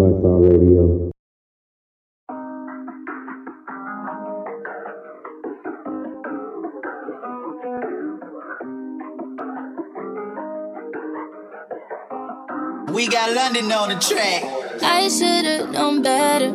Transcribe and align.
Lifestyle 0.00 0.40
Radio. 0.40 1.10
We 12.94 13.08
got 13.08 13.34
London 13.34 13.70
on 13.72 13.90
the 13.90 13.98
track. 14.00 14.42
I 14.82 15.08
should've 15.08 15.70
known 15.72 16.02
better. 16.02 16.50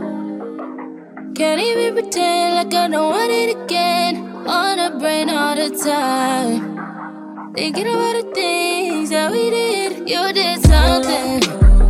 Can't 1.36 1.62
even 1.62 1.93
pretend 1.93 2.55
like 2.55 2.73
I 2.73 2.88
don't 2.88 3.12
want 3.12 3.32
it 3.32 3.57
again. 3.64 4.16
On 4.48 4.77
the 4.77 4.98
brain 4.98 5.30
all 5.30 5.55
the 5.55 5.70
time. 5.70 7.54
Thinking 7.54 7.88
about 7.88 8.14
the 8.14 8.32
things 8.34 9.12
that 9.12 9.32
we 9.32 9.52
did. 9.52 10.09
You 10.09 10.34
did 10.34 10.66
something. 10.66 11.41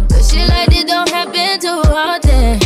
But 0.10 0.22
shit 0.24 0.50
like 0.50 0.70
this 0.70 0.85
don't 0.96 1.10
happen 1.10 1.60
too 1.60 1.82
often. 1.92 2.65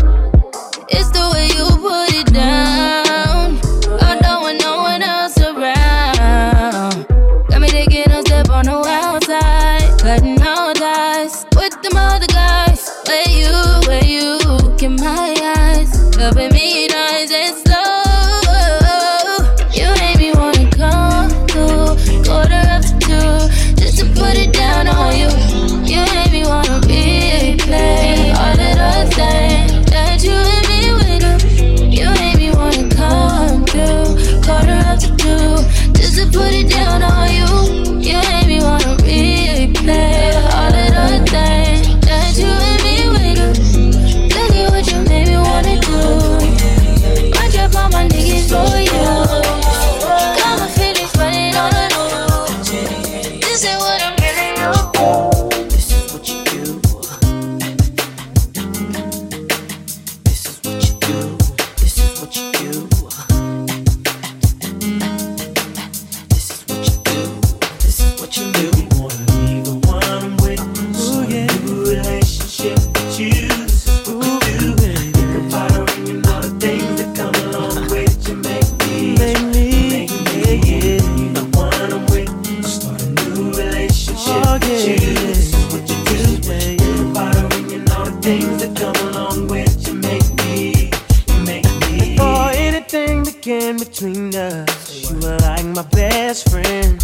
Anything 93.48 93.78
between 93.78 94.36
us, 94.36 95.10
you 95.10 95.16
were 95.20 95.38
like 95.38 95.66
my 95.66 95.84
best 95.92 96.50
friend. 96.50 97.00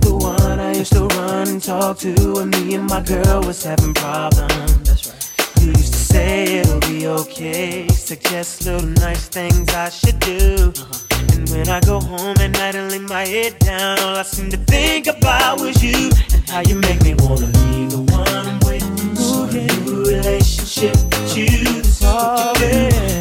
The 0.00 0.14
one 0.14 0.58
I 0.58 0.74
used 0.74 0.92
to 0.92 1.06
run 1.06 1.48
and 1.48 1.62
talk 1.62 1.98
to 1.98 2.14
when 2.34 2.50
me 2.50 2.74
and 2.74 2.88
my 2.88 3.02
girl 3.02 3.42
was 3.42 3.62
having 3.64 3.94
problems. 3.94 4.82
That's 4.82 5.06
right. 5.08 5.60
You 5.60 5.68
used 5.68 5.92
to 5.92 5.98
say 5.98 6.58
it'll 6.58 6.80
be 6.80 7.06
okay, 7.06 7.86
suggest 7.88 8.64
little 8.64 8.86
nice 8.88 9.28
things 9.28 9.68
I 9.74 9.90
should 9.90 10.18
do. 10.20 10.72
Uh-huh. 10.76 11.34
And 11.34 11.48
when 11.50 11.68
I 11.68 11.80
go 11.80 12.00
home 12.00 12.36
at 12.38 12.52
night 12.52 12.74
and 12.74 12.90
lay 12.90 12.98
my 12.98 13.26
head 13.26 13.58
down, 13.58 13.98
all 14.00 14.16
I 14.16 14.22
seem 14.22 14.50
to 14.50 14.56
think 14.56 15.06
about 15.06 15.60
was 15.60 15.82
you 15.82 16.10
and 16.32 16.48
how 16.48 16.60
you 16.60 16.76
make 16.76 17.02
me 17.02 17.14
wanna 17.18 17.46
be 17.46 17.86
the 17.86 18.04
one 18.10 18.28
I'm 18.28 18.58
with. 18.60 19.18
Start 19.18 19.54
a 19.54 19.66
new 19.84 20.04
relationship 20.04 20.96
with 20.96 21.36
you. 21.36 21.82
This 21.82 22.02
is 22.02 23.11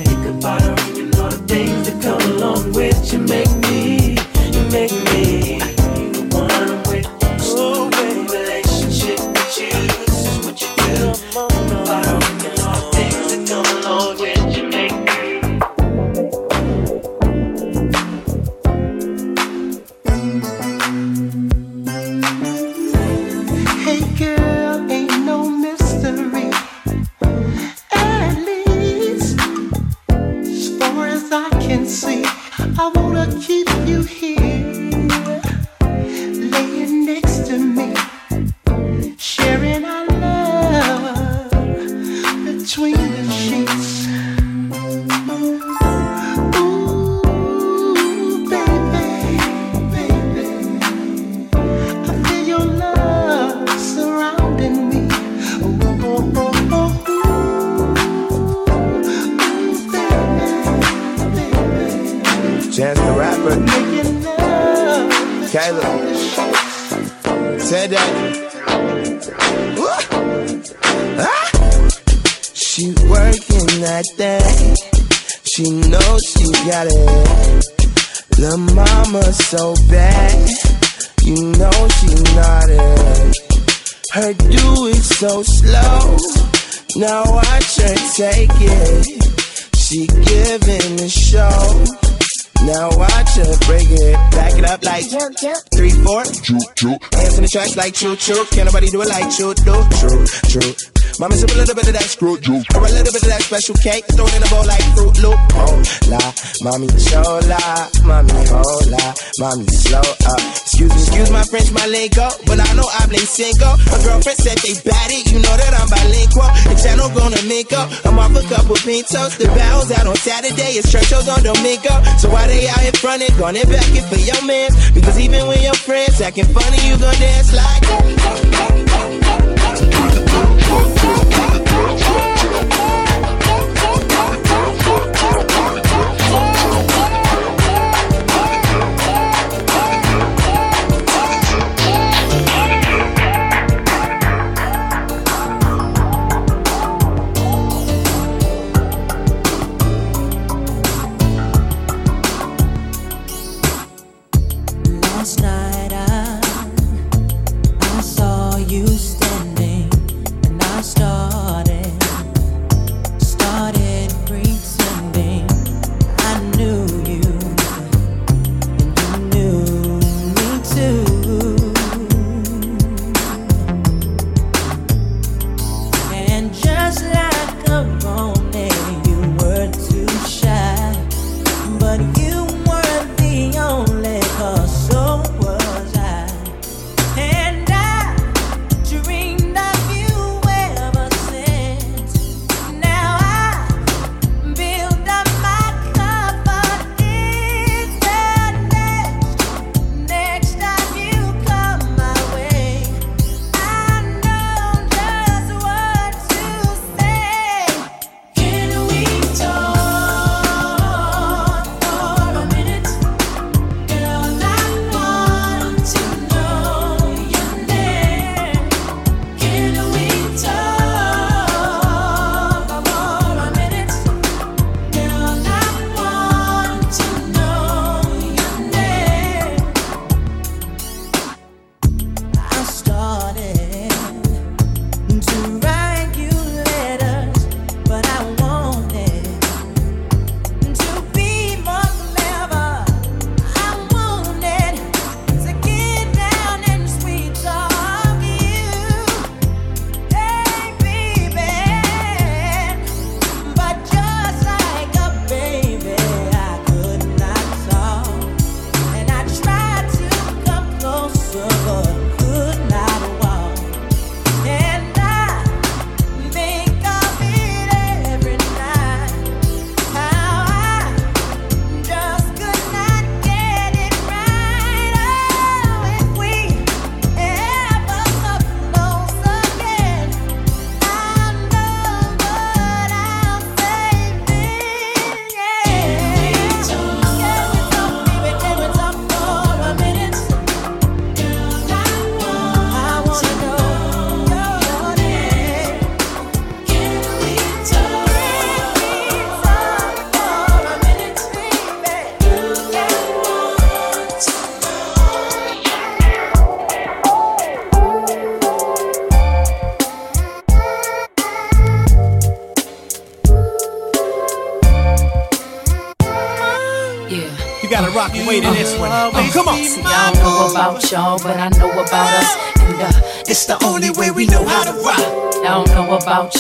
Hands 96.24 97.38
in 97.38 97.44
the 97.44 97.50
tracks 97.52 97.76
like 97.76 97.94
choo 97.94 98.16
choo. 98.16 98.46
Can't 98.52 98.66
nobody 98.66 98.90
do 98.90 99.02
it 99.02 99.10
like 99.10 99.32
choo 99.32 99.54
do. 99.54 99.74
True, 100.00 100.26
true. 100.50 100.91
Mama 101.20 101.36
sip 101.36 101.52
a 101.52 101.58
little 101.58 101.76
bit 101.76 101.88
of 101.88 101.94
that 101.94 102.08
screw 102.08 102.38
juice. 102.40 102.66
Or 102.76 102.86
a 102.86 102.92
little 102.92 103.12
bit 103.12 103.24
of 103.24 103.32
that 103.32 103.42
special 103.42 103.76
cake. 103.76 104.06
Throw 104.16 104.26
it 104.26 104.36
in 104.36 104.44
a 104.44 104.50
bowl 104.50 104.66
like 104.66 104.84
Fruit 104.96 105.16
Loop. 105.20 105.40
Oh, 105.58 105.76
la. 106.08 106.22
Mommy, 106.64 106.88
chola. 107.02 107.60
Mommy, 108.06 108.32
oh 108.54 108.62
hola. 108.62 109.04
Mommy, 109.40 109.68
slow 109.68 110.00
up. 110.00 110.18
Uh. 110.26 110.62
Excuse 110.62 110.94
me, 110.94 111.02
excuse 111.02 111.30
my 111.30 111.44
French, 111.44 111.70
my 111.72 111.86
lingo. 111.88 112.30
But 112.48 112.58
I 112.62 112.70
know 112.74 112.88
I 112.88 113.06
blame 113.06 113.28
single. 113.28 113.76
My 113.92 114.00
girlfriend 114.02 114.40
said 114.40 114.58
they 114.64 114.74
bad 114.82 115.10
it. 115.12 115.30
You 115.30 115.40
know 115.44 115.56
that 115.58 115.74
I'm 115.78 115.90
bilingual. 115.90 116.50
The 116.70 116.76
channel 116.80 117.10
gonna 117.14 117.44
make 117.46 117.74
up. 117.74 117.92
I'm 118.06 118.18
off 118.18 118.34
a 118.34 118.44
couple 118.50 118.76
pintos. 118.82 119.38
The 119.38 119.46
barrels 119.54 119.92
out 119.92 120.08
on 120.08 120.16
Saturday. 120.16 120.80
It's 120.80 120.90
church 120.90 121.06
shows 121.06 121.30
on 121.30 121.44
Domingo. 121.44 122.02
So 122.18 122.30
why 122.32 122.48
they 122.48 122.66
out 122.70 122.82
in 122.82 122.94
front 122.98 123.22
and 123.22 123.34
gonna 123.38 123.66
back 123.68 123.90
it 123.94 124.06
for 124.10 124.18
your 124.18 124.42
mans? 124.46 124.74
Because 124.92 125.20
even 125.20 125.46
when 125.48 125.62
your 125.62 125.76
friends 125.76 126.22
acting 126.22 126.50
funny, 126.50 126.80
you 126.88 126.98
gon' 126.98 127.14
dance 127.20 127.54
like. 127.54 128.81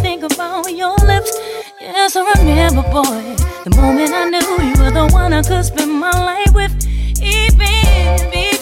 Think 0.00 0.22
about 0.22 0.72
your 0.72 0.96
lips. 1.06 1.32
Yes, 1.80 2.16
I 2.16 2.22
remember, 2.38 2.82
boy, 2.82 3.36
the 3.64 3.70
moment 3.76 4.12
I 4.12 4.24
knew 4.30 4.50
you 4.68 4.82
were 4.82 4.90
the 4.90 5.08
one 5.12 5.32
I 5.32 5.42
could 5.42 5.64
spend 5.64 5.92
my 5.92 6.10
life 6.10 6.54
with, 6.54 6.72
even 7.22 8.30
before. 8.30 8.59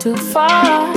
Too 0.00 0.16
far. 0.16 0.94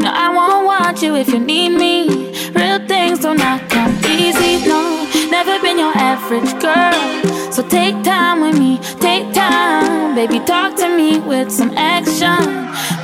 No, 0.00 0.10
I 0.10 0.32
won't 0.34 0.64
want 0.64 1.02
you 1.02 1.14
if 1.14 1.28
you 1.28 1.38
need 1.38 1.70
me. 1.70 2.32
Real 2.54 2.80
things 2.88 3.18
do 3.18 3.34
not 3.34 3.68
come 3.68 3.94
easy, 4.08 4.66
no. 4.66 5.06
Never 5.30 5.60
been 5.60 5.78
your 5.78 5.92
average 5.94 6.52
girl. 6.58 7.52
So 7.52 7.62
take 7.68 8.02
time 8.02 8.40
with 8.40 8.58
me, 8.58 8.78
take 8.98 9.34
time. 9.34 10.14
Baby, 10.14 10.40
talk 10.40 10.74
to 10.76 10.88
me 10.96 11.18
with 11.18 11.52
some 11.52 11.72
action. 11.76 12.40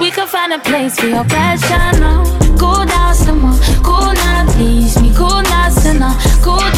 We 0.00 0.10
can 0.10 0.26
find 0.26 0.54
a 0.54 0.58
place 0.58 0.98
for 0.98 1.06
your 1.06 1.24
passion, 1.24 2.00
no. 2.00 2.24
Cool 2.58 2.86
down 2.86 3.14
some 3.14 3.40
more, 3.42 3.58
cool 3.84 4.12
now, 4.14 4.50
please 4.52 4.98
me. 5.02 5.12
Cool 5.14 5.42
sinner. 5.82 6.14
Cool 6.42 6.71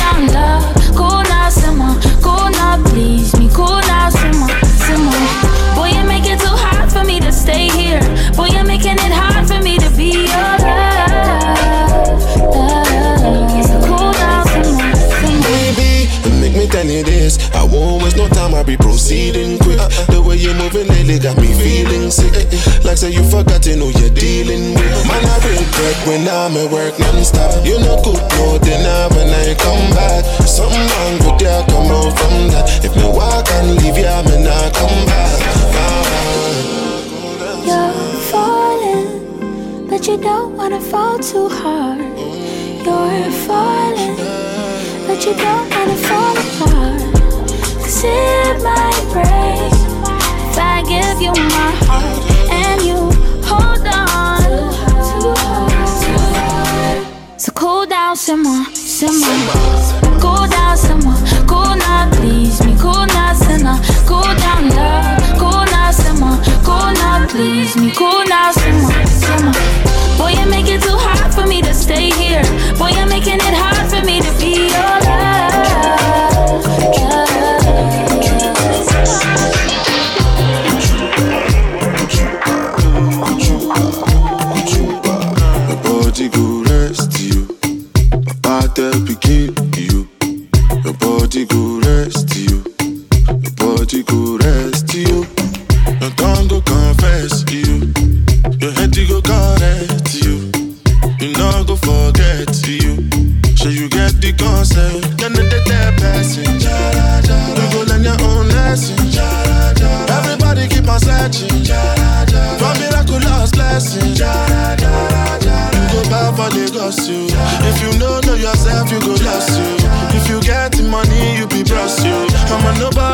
no 18.24 18.34
time, 18.34 18.54
I'll 18.54 18.64
be 18.64 18.76
proceeding 18.76 19.58
quick. 19.58 19.78
The 20.08 20.22
way 20.22 20.36
you're 20.36 20.54
moving 20.54 20.88
lately 20.88 21.18
got 21.18 21.36
me 21.36 21.52
feeling 21.52 22.10
sick. 22.10 22.32
Like 22.84 22.96
say 22.96 23.10
you 23.10 23.24
forgot 23.28 23.64
who 23.64 23.90
you're 24.00 24.14
dealing 24.14 24.74
with. 24.74 25.08
Man, 25.08 25.24
I 25.24 25.36
regret 25.44 25.96
when 26.06 26.28
I'm 26.28 26.56
at 26.56 26.70
work 26.70 26.98
non-stop. 26.98 27.64
You 27.64 27.78
know 27.80 28.00
good, 28.02 28.20
no 28.38 28.58
dinner 28.58 29.08
when 29.14 29.28
I 29.28 29.54
come 29.60 29.84
back. 29.92 30.24
Something 30.46 30.86
wrong 30.92 31.14
with 31.24 31.40
you, 31.42 31.56
come 31.68 31.90
out 31.92 32.12
from 32.16 32.34
that. 32.52 32.84
If 32.84 32.96
me 32.96 33.04
walk 33.04 33.48
and 33.60 33.76
leave 33.76 33.98
you, 33.98 34.16
me 34.28 34.36
not 34.44 34.72
come 34.72 34.98
back. 35.06 35.38
You're 37.68 37.92
falling, 38.30 39.88
but 39.88 40.06
you 40.06 40.16
don't 40.16 40.56
wanna 40.56 40.80
fall 40.80 41.18
too 41.18 41.48
hard. 41.48 42.00
You're 42.84 43.32
falling, 43.48 44.16
but 45.06 45.18
you 45.24 45.34
don't 45.34 45.68
wanna 45.72 45.96
fall 45.96 46.36
apart. 46.36 47.13
It 48.06 48.62
might 48.62 49.04
break 49.12 49.72
if 50.50 50.58
I 50.58 50.82
give 50.92 51.20
you 51.20 51.32
my 51.32 51.70
heart 51.86 52.20
and 52.50 52.82
you 52.82 52.98
hold 53.48 53.86
on. 53.86 54.40
So 57.38 57.50
cool 57.52 57.86
down 57.86 58.16
some 58.16 58.42
more, 58.42 58.64
some 58.74 59.20
more. 59.20 60.20
Cool 60.20 60.46
down 60.48 60.76
some 60.76 61.00
more, 61.00 61.16
cool 61.46 61.76
now, 61.76 62.10
please 62.12 62.62
me. 62.64 62.74
Cool 62.78 63.06
now, 63.06 63.32
sinner. 63.34 63.78
Cool 64.06 64.22
down, 64.44 64.68
love. 64.70 65.20
Cool 65.38 65.64
now, 65.72 65.90
some. 65.90 66.20
Cool 66.64 66.92
now, 67.02 67.26
please 67.28 67.76
me. 67.76 67.90
Cool 67.92 68.24
now, 68.26 68.52
some 68.52 68.80
more. 68.82 69.54
Boy, 70.18 70.30
you 70.38 70.46
make 70.48 70.68
it 70.68 70.82
too 70.82 70.96
hard 70.96 71.32
for 71.34 71.46
me 71.46 71.60
to 71.62 71.74
stay 71.74 72.10
here. 72.10 72.44
Boy, 72.78 72.90
you're 72.96 73.06
making 73.06 73.36
it 73.36 73.54
hard 73.54 73.73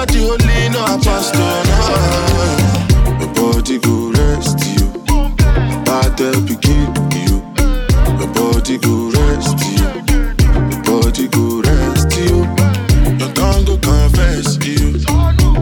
Nobody 0.00 0.20
holy, 0.20 0.68
no. 0.70 0.80
No. 0.96 1.60
Your 3.20 3.28
body 3.34 3.78
go 3.80 4.10
rest 4.12 4.64
you. 4.64 4.88
Body 5.84 6.40
begin 6.48 6.88
you. 7.12 7.44
Your 8.16 8.32
body 8.32 8.78
go 8.78 9.12
rest 9.12 9.60
you. 9.60 9.76
Your 10.72 10.80
body 10.88 11.28
go 11.28 11.60
rest 11.60 12.16
you. 12.16 12.48
Your 13.20 13.30
tongue 13.34 13.64
go 13.66 13.76
confess 13.76 14.56
you. 14.64 15.04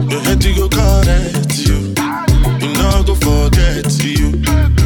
Your 0.07 0.21
head 0.21 0.41
go 0.55 0.69
correct 0.69 1.59
you. 1.59 1.91
You 2.63 2.73
know 2.79 3.03
go 3.03 3.15
forget 3.15 3.91
you. 3.99 4.39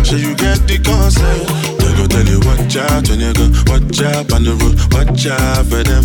So 0.03 0.15
you 0.15 0.33
get 0.33 0.65
the 0.65 0.81
concept. 0.83 1.77
They 1.77 1.93
go 1.95 2.07
tell 2.07 2.25
you 2.25 2.39
watch 2.41 2.75
out 2.75 3.07
when 3.07 3.19
you 3.19 3.33
go 3.33 3.51
watch 3.69 4.01
out 4.01 4.33
on 4.33 4.45
the 4.45 4.57
road. 4.57 4.81
Watch 4.91 5.27
out 5.27 5.67
for 5.67 5.83
them 5.83 6.03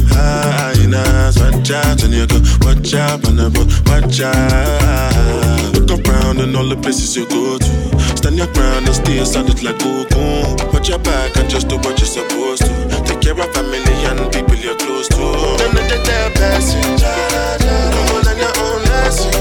hyenas. 0.93 1.39
Watch 1.39 1.71
out 1.71 2.03
when 2.03 2.13
you 2.13 2.27
go 2.27 2.41
watch 2.61 2.95
out 2.95 3.27
on 3.29 3.37
the. 3.37 3.49
Watch 3.87 4.21
out. 4.21 5.89
Look 5.89 6.07
around 6.09 6.41
and 6.41 6.57
all 6.57 6.69
the 6.69 6.77
places 6.77 7.17
you 7.17 7.27
go 7.29 7.59
to. 7.59 8.17
Stand 8.17 8.37
your 8.37 8.47
ground 8.53 8.87
and 8.87 8.95
stay 8.95 9.25
solid 9.25 9.63
like 9.63 9.79
cocoon. 9.79 10.57
Watch 10.73 10.89
your 10.89 10.99
back 10.99 11.37
and 11.37 11.49
just 11.49 11.69
do 11.69 11.77
what 11.77 11.99
you're 11.99 12.07
supposed 12.07 12.65
to. 12.65 13.03
Take 13.05 13.21
care 13.21 13.33
of 13.33 13.53
family 13.55 13.81
and 14.09 14.33
people 14.33 14.57
you're 14.57 14.77
close 14.77 15.09
to. 15.09 15.25
Them 15.59 15.75
not 15.75 15.89
the 15.89 16.31
person. 16.35 16.83
Come 16.99 18.17
on 18.17 18.27
and 18.27 18.39
your 18.39 18.55
own 18.65 18.83
lesson. 18.85 19.33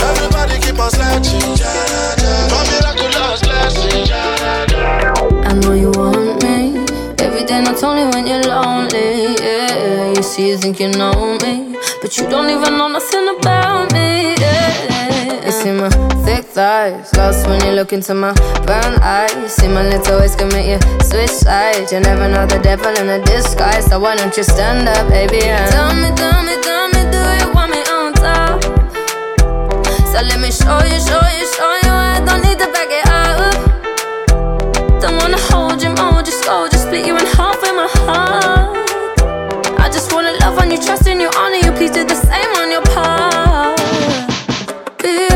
Everybody 0.00 0.58
keep 0.60 0.78
on 0.78 0.90
searching. 0.90 1.56
For 2.50 2.62
miraculous 2.70 3.40
blessing. 3.42 4.35
Think 10.56 10.80
you 10.80 10.88
know 10.88 11.36
me, 11.42 11.76
but 12.00 12.16
you 12.16 12.28
don't 12.28 12.48
even 12.48 12.78
know 12.78 12.88
nothing 12.88 13.28
about 13.38 13.92
me. 13.92 14.34
Yeah, 14.38 15.44
you 15.44 15.52
see 15.52 15.72
my 15.72 15.90
thick 16.24 16.44
thighs, 16.44 17.12
lost 17.14 17.46
when 17.46 17.60
you 17.64 17.72
look 17.72 17.92
into 17.92 18.14
my 18.14 18.32
brown 18.64 18.94
eyes. 19.02 19.52
See 19.54 19.68
my 19.68 19.86
little 19.86 20.18
ways 20.18 20.34
can 20.34 20.48
make 20.48 20.66
you 20.66 20.78
switch 21.02 21.30
sides. 21.30 21.92
You 21.92 22.00
never 22.00 22.28
know 22.28 22.46
the 22.46 22.58
devil 22.58 22.88
in 22.96 23.08
a 23.08 23.22
disguise, 23.24 23.86
so 23.86 24.00
why 24.00 24.16
don't 24.16 24.36
you 24.36 24.44
stand 24.44 24.88
up, 24.88 25.08
baby? 25.08 25.44
And 25.44 25.70
tell 25.70 25.94
me, 25.94 26.08
tell 26.16 26.42
me, 26.42 26.54
tell 26.62 26.88
me, 26.88 27.02
do 27.12 27.20
you 27.40 27.52
want 27.52 27.70
me 27.70 27.80
on 27.92 28.12
top? 28.14 28.62
So 30.10 30.22
let 30.22 30.40
me 30.40 30.50
show 30.50 30.80
you, 30.88 30.98
show 31.04 31.26
you, 31.36 31.46
show 31.52 31.72
you. 31.84 31.92
I 31.92 32.22
don't 32.24 32.42
need 32.42 32.58
to 32.58 32.68
back 32.72 32.88
it 32.90 33.06
up. 33.08 33.54
Don't 35.02 35.16
wanna 35.20 35.38
hold 35.50 35.82
you, 35.82 35.90
mold 35.90 36.26
you, 36.26 36.32
scold 36.32 36.72
you, 36.72 36.78
split 36.78 37.06
you 37.06 37.16
in 37.16 37.26
half 37.36 37.60
with 37.60 37.74
my 37.74 37.88
heart. 38.06 38.85
On 40.46 40.70
you, 40.70 40.78
trust 40.78 41.08
in 41.08 41.20
you, 41.20 41.28
honor 41.36 41.56
you. 41.56 41.72
Please 41.72 41.90
do 41.90 42.04
the 42.04 42.14
same 42.14 42.50
on 42.62 42.70
your 42.70 42.82
part. 42.94 43.76
Be 45.02 45.35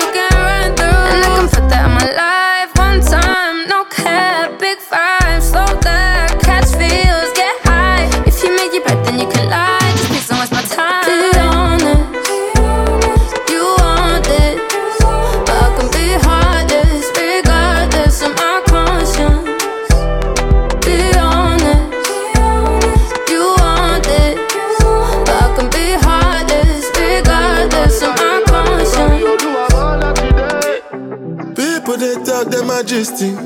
gisting. 32.91 33.39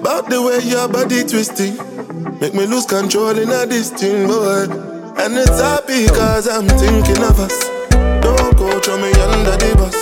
About 0.00 0.30
the 0.30 0.40
way 0.40 0.64
your 0.64 0.88
body 0.88 1.20
twisting. 1.22 1.76
Make 2.40 2.54
me 2.54 2.64
lose 2.64 2.86
control 2.86 3.36
in 3.36 3.52
a 3.52 3.66
this 3.66 3.90
thing, 3.90 4.26
boy. 4.26 4.64
And 5.20 5.36
it's 5.36 5.60
happy 5.60 6.08
cause 6.08 6.48
I'm 6.48 6.64
thinking 6.80 7.20
of 7.20 7.36
us. 7.36 7.68
Don't 8.24 8.56
go 8.56 8.80
throw 8.80 8.96
me 8.96 9.12
under 9.28 9.56
the 9.60 9.76
bus. 9.76 9.98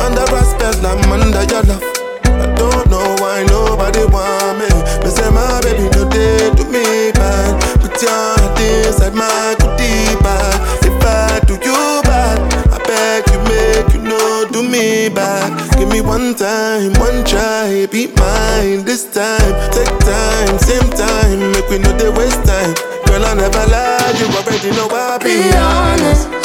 Under 0.00 0.24
respect, 0.32 0.80
I'm 0.80 1.12
under 1.12 1.44
your 1.44 1.60
love. 1.68 1.84
I 2.24 2.48
don't 2.56 2.88
know 2.88 3.04
why 3.20 3.44
nobody 3.52 4.04
want 4.08 4.64
me. 4.64 4.70
Me 5.04 5.10
say 5.12 5.28
my 5.28 5.60
baby 5.60 5.92
no 5.92 6.08
day 6.08 6.48
to 6.56 6.64
me 6.72 7.12
bad. 7.12 7.52
Put 7.84 8.00
your 8.00 8.16
heart 8.16 8.56
inside 8.56 9.12
my 9.12 9.52
goodie 9.60 10.16
bag. 10.24 10.56
If 10.88 11.04
I 11.04 11.36
do 11.44 11.60
you 11.60 12.00
bad, 12.08 12.40
I 12.72 12.80
beg 12.80 13.28
you 13.28 13.40
make 13.44 13.92
you 13.92 14.00
know 14.08 14.48
do 14.48 14.62
me 14.66 15.10
bad. 15.12 15.71
One 16.04 16.34
time, 16.34 16.92
one 16.94 17.24
try, 17.24 17.86
be 17.90 18.06
mine 18.08 18.84
this 18.84 19.04
time. 19.14 19.52
Take 19.72 19.98
time, 20.00 20.58
same 20.58 20.90
time, 20.90 21.52
make 21.52 21.68
we 21.70 21.78
know 21.78 21.92
they 21.96 22.10
waste 22.10 22.42
time. 22.44 22.74
Girl, 23.06 23.24
I 23.24 23.34
never 23.34 23.64
lied, 23.70 24.18
you 24.20 24.26
already 24.36 24.70
know 24.76 24.88
I 24.90 25.18
be 25.18 25.24
Be 25.24 25.56
honest, 25.56 26.28
you 26.28 26.41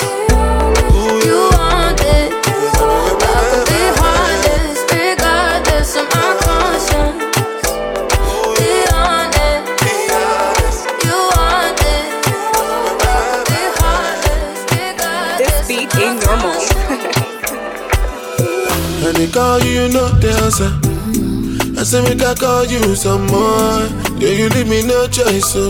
call 19.38 19.62
you, 19.62 19.86
you 19.86 19.90
know 19.94 20.10
the 20.18 20.34
answer. 20.42 20.72
I 21.78 21.84
say 21.84 22.02
make 22.02 22.26
I 22.26 22.34
call 22.34 22.66
you 22.66 22.82
some 22.96 23.28
more. 23.30 23.86
Yeah, 24.18 24.34
you 24.34 24.50
leave 24.50 24.68
me 24.68 24.82
no 24.82 25.06
choice, 25.06 25.54
so 25.54 25.70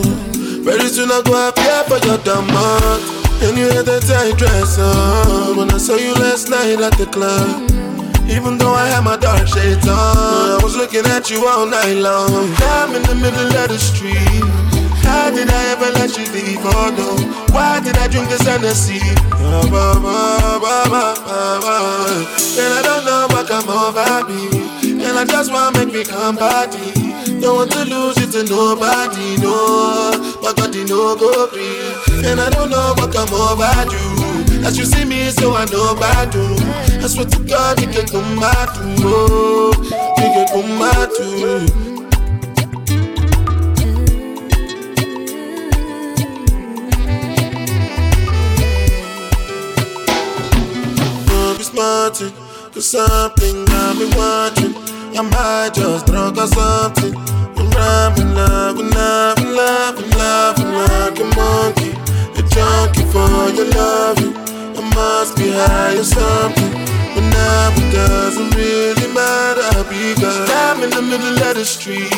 very 0.63 0.87
soon 0.87 1.11
I 1.11 1.19
go 1.27 1.35
appear 1.35 1.83
for 1.83 1.99
your 2.07 2.17
demand. 2.23 3.03
And 3.43 3.59
you 3.59 3.67
had 3.67 3.85
that 3.91 4.07
tight 4.07 4.39
dress 4.39 4.79
on 4.79 5.57
when 5.57 5.69
I 5.69 5.77
saw 5.77 5.97
you 5.99 6.15
last 6.15 6.49
night 6.49 6.79
at 6.79 6.95
the 6.95 7.07
club. 7.11 7.67
Even 8.31 8.57
though 8.57 8.71
I 8.71 8.87
had 8.87 9.03
my 9.03 9.17
dark 9.17 9.47
shades 9.47 9.87
on, 9.87 10.15
I 10.55 10.59
was 10.63 10.77
looking 10.77 11.05
at 11.11 11.29
you 11.29 11.45
all 11.45 11.67
night 11.67 11.99
long. 11.99 12.47
I'm 12.71 12.95
in 12.95 13.03
the 13.03 13.15
middle 13.15 13.51
of 13.51 13.67
the 13.67 13.79
street. 13.79 14.47
How 15.03 15.29
did 15.31 15.51
I 15.51 15.61
ever 15.75 15.91
let 15.99 16.15
you 16.15 16.23
leave? 16.31 16.63
Oh 16.63 16.87
no, 16.95 17.19
why 17.51 17.79
did 17.83 17.97
I 17.97 18.07
drink 18.07 18.29
this 18.29 18.47
Hennessy? 18.47 18.99
Ba, 19.31 19.59
ba, 19.71 19.85
ba, 19.99 20.59
ba, 20.59 20.83
ba, 20.91 21.59
ba. 21.63 21.75
And 22.59 22.73
I 22.73 22.81
don't 22.83 22.96
know 23.65 23.91
what 23.91 23.95
come 23.95 23.97
over 23.97 24.29
me. 24.29 25.03
And 25.05 25.17
I 25.17 25.25
just 25.25 25.51
wanna 25.51 25.77
make 25.79 25.93
me 25.93 26.03
come 26.03 26.37
party. 26.37 26.91
Don't 27.41 27.55
want 27.57 27.71
to 27.71 27.85
lose 27.85 28.17
it 28.17 28.31
to 28.33 28.43
nobody, 28.43 29.37
no. 29.41 30.11
But 30.41 30.57
God, 30.57 30.75
know, 30.85 31.15
go 31.15 31.47
free. 31.47 32.27
And 32.29 32.39
I 32.39 32.49
don't 32.49 32.69
know 32.69 32.93
what 32.97 33.13
come 33.13 33.33
over 33.33 33.73
you. 33.91 34.65
As 34.65 34.77
you 34.77 34.85
see 34.85 35.05
me, 35.05 35.29
so 35.31 35.55
I 35.55 35.65
know 35.65 35.91
about 35.95 36.33
you. 36.33 36.55
I 37.03 37.07
swear 37.07 37.25
to 37.25 37.39
God, 37.45 37.81
you 37.81 37.87
can 37.87 38.07
come 38.07 38.39
back 38.39 38.73
to. 38.75 38.81
Oh, 39.05 39.73
you 40.17 40.29
can 40.35 40.47
come 40.49 40.79
back 40.79 41.09
to. 41.17 41.87
Don't 51.27 52.46
cause 52.77 52.85
something 52.85 53.65
got 53.65 53.97
me 53.97 54.05
watching. 54.15 54.75
I 55.17 55.21
might 55.21 55.73
just 55.73 56.05
drunk 56.05 56.37
or 56.37 56.45
something. 56.45 57.15
I'm 57.57 57.69
rapping, 57.73 58.33
loving, 58.35 58.91
loving, 58.91 59.51
loving, 59.51 60.11
loving 60.11 60.71
like 60.85 61.17
a 61.17 61.27
monkey. 61.33 61.91
A 62.37 62.41
junkie 62.53 63.05
for 63.09 63.49
your 63.57 63.69
loving. 63.73 64.37
I 64.77 64.81
must 64.93 65.35
be 65.37 65.49
high 65.49 65.97
or 65.97 66.03
something. 66.03 66.71
But 67.15 67.25
now 67.33 67.73
it 67.73 67.91
doesn't 67.93 68.53
really 68.53 69.07
matter 69.11 69.83
because 69.89 70.49
I'm 70.51 70.83
in 70.83 70.91
the 70.91 71.01
middle 71.01 71.49
of 71.49 71.55
the 71.55 71.65
street. 71.65 72.13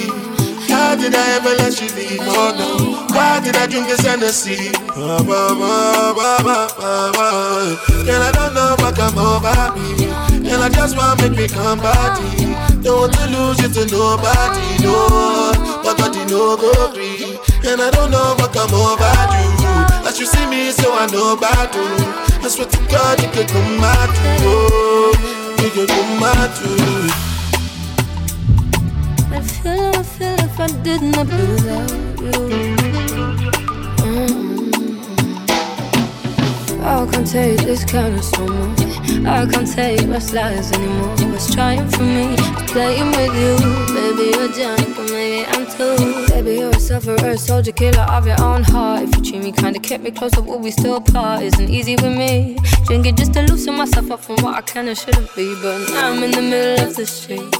How 0.68 0.96
did 0.96 1.16
I 1.16 1.38
ever 1.38 1.56
let 1.56 1.80
you 1.80 1.88
leave? 1.96 2.20
Oh 2.22 2.52
no, 2.60 3.16
why 3.16 3.40
did 3.40 3.56
I 3.56 3.66
drink 3.66 3.88
this 3.88 4.02
Hennessy? 4.02 4.72
Ba, 4.88 5.24
ba, 5.24 5.56
ba, 5.56 6.14
ba, 6.16 6.68
ba, 6.78 7.12
ba. 7.16 7.80
And 8.02 8.24
I 8.24 8.32
don't 8.34 8.54
know 8.54 8.76
what 8.80 8.96
come 8.96 9.18
over 9.18 9.80
me. 9.80 10.29
And 10.52 10.64
I 10.64 10.70
just 10.70 10.98
want 10.98 11.22
make 11.22 11.34
me 11.38 11.48
come 11.48 11.80
party. 11.80 12.46
Don't 12.82 13.00
want 13.02 13.14
to 13.14 13.26
lose 13.30 13.62
you 13.62 13.70
to 13.70 13.86
nobody, 13.94 14.84
no. 14.84 15.52
But 15.84 15.98
God, 15.98 16.16
you 16.16 16.26
know 16.26 16.58
go 16.58 16.74
free. 16.92 17.38
And 17.70 17.80
I 17.82 17.92
don't 17.92 18.10
know 18.10 18.36
what 18.40 18.52
come 18.52 18.74
over 18.74 19.14
you. 19.62 20.08
As 20.08 20.20
you 20.20 20.26
see 20.26 20.46
me, 20.48 20.72
so 20.72 20.92
I 20.92 21.06
know 21.08 21.34
about 21.38 21.74
you. 21.76 21.86
I 22.42 22.48
swear 22.48 22.68
to 22.68 22.78
God, 22.90 23.22
you 23.22 23.30
could 23.30 23.48
come 23.48 23.84
out 23.84 24.10
to. 24.10 24.38
Oh, 24.50 25.14
you 25.62 25.70
could 25.70 25.90
come 25.90 26.24
out 26.24 26.56
to. 26.58 27.30
I 29.32 29.42
feel, 29.42 29.92
I 29.96 30.04
feel 30.04 30.40
if 30.40 30.60
I 30.60 30.68
didn't 30.82 31.16
without 31.16 31.92
you. 32.22 32.76
Mm. 34.02 34.79
I 36.82 37.06
can't 37.12 37.28
take 37.28 37.60
this 37.60 37.84
kind 37.84 38.16
of 38.16 38.24
summer. 38.24 38.74
I 39.28 39.46
can't 39.46 39.68
take 39.68 40.08
my 40.08 40.18
lies 40.18 40.72
anymore. 40.72 41.16
What's 41.32 41.54
trying 41.54 41.88
for 41.90 42.04
me? 42.04 42.36
Playing 42.68 43.12
with 43.12 43.34
you. 43.36 43.56
Baby, 43.94 44.38
you're 44.38 44.48
drunk, 44.50 44.98
maybe 45.12 45.46
I'm 45.48 45.66
too. 45.66 46.28
Baby, 46.28 46.60
you're 46.60 46.70
a 46.72 46.80
sufferer, 46.80 47.38
soldier, 47.38 47.72
killer 47.72 48.02
of 48.02 48.26
your 48.26 48.42
own 48.42 48.64
heart. 48.64 49.04
If 49.04 49.16
you 49.18 49.24
treat 49.24 49.44
me 49.44 49.52
kinda, 49.52 49.80
kept 49.80 50.04
me 50.04 50.12
closer, 50.12 50.42
would 50.42 50.62
we 50.62 50.72
still 50.72 51.02
part? 51.02 51.44
Isn't 51.44 51.70
easy 51.70 51.96
with 51.96 52.18
me. 52.18 52.58
Drinking 52.86 53.16
just 53.18 53.34
to 53.34 53.42
loosen 53.42 53.76
myself 53.76 54.10
up 54.12 54.22
from 54.22 54.38
what 54.38 54.56
I 54.56 54.62
can 54.62 54.88
and 54.88 54.98
shouldn't 54.98 55.36
be. 55.36 55.56
But 55.62 55.90
now 55.90 56.12
I'm 56.12 56.24
in 56.24 56.32
the 56.32 56.42
middle 56.42 56.88
of 56.88 56.96
the 56.96 57.06
street. 57.06 57.54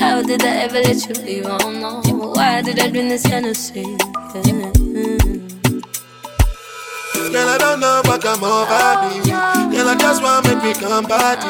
How 0.00 0.22
did 0.22 0.44
I 0.44 0.56
ever 0.64 0.80
let 0.80 1.08
you 1.08 1.14
leave? 1.24 1.46
I 1.46 1.58
don't 1.58 1.80
know. 1.80 2.02
Why 2.34 2.62
did 2.62 2.78
I 2.78 2.90
drink 2.90 3.08
this 3.08 3.24
Hennessy? 3.24 3.80
Yeah. 4.34 4.72
Mm. 4.72 5.65
Girl, 7.32 7.48
I 7.48 7.58
don't 7.58 7.80
know 7.80 8.02
what 8.04 8.22
come 8.22 8.44
over 8.44 8.92
me. 9.08 9.30
Girl, 9.30 9.88
I 9.88 9.96
just 9.98 10.22
want 10.22 10.46
make 10.46 10.62
me 10.62 10.72
come 10.74 11.04
party. 11.06 11.46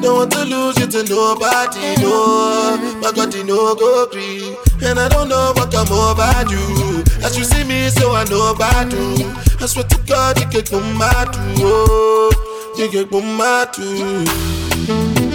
Don't 0.00 0.14
want 0.16 0.32
to 0.32 0.44
lose 0.44 0.78
you 0.78 0.86
to 0.86 1.02
nobody, 1.08 1.96
no. 2.02 2.78
But 3.00 3.16
God, 3.16 3.34
you 3.34 3.44
know 3.44 3.74
go 3.74 4.06
free. 4.10 4.56
And 4.80 4.98
I 4.98 5.08
don't 5.08 5.28
know 5.28 5.52
what 5.56 5.72
come 5.72 5.90
over 5.90 6.30
you. 6.50 7.02
As 7.24 7.36
you 7.36 7.44
see 7.44 7.64
me, 7.64 7.88
so 7.90 8.14
I 8.14 8.24
know 8.24 8.52
about 8.52 8.92
you. 8.92 9.26
I 9.60 9.66
swear 9.66 9.84
to 9.84 9.98
God, 10.06 10.38
you 10.38 10.46
can 10.46 10.64
come 10.64 11.02
out 11.02 11.32
to. 11.32 11.40
Oh, 11.58 12.74
you 12.78 12.88
can 12.88 13.08
come 13.08 13.40
out 13.40 13.74
to. 13.74 15.27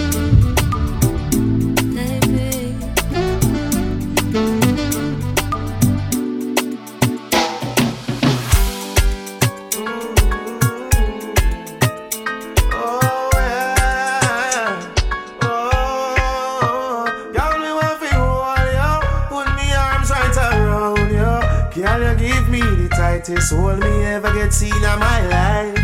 Seen 24.52 24.74
in 24.74 24.98
my 24.98 25.26
life. 25.28 25.78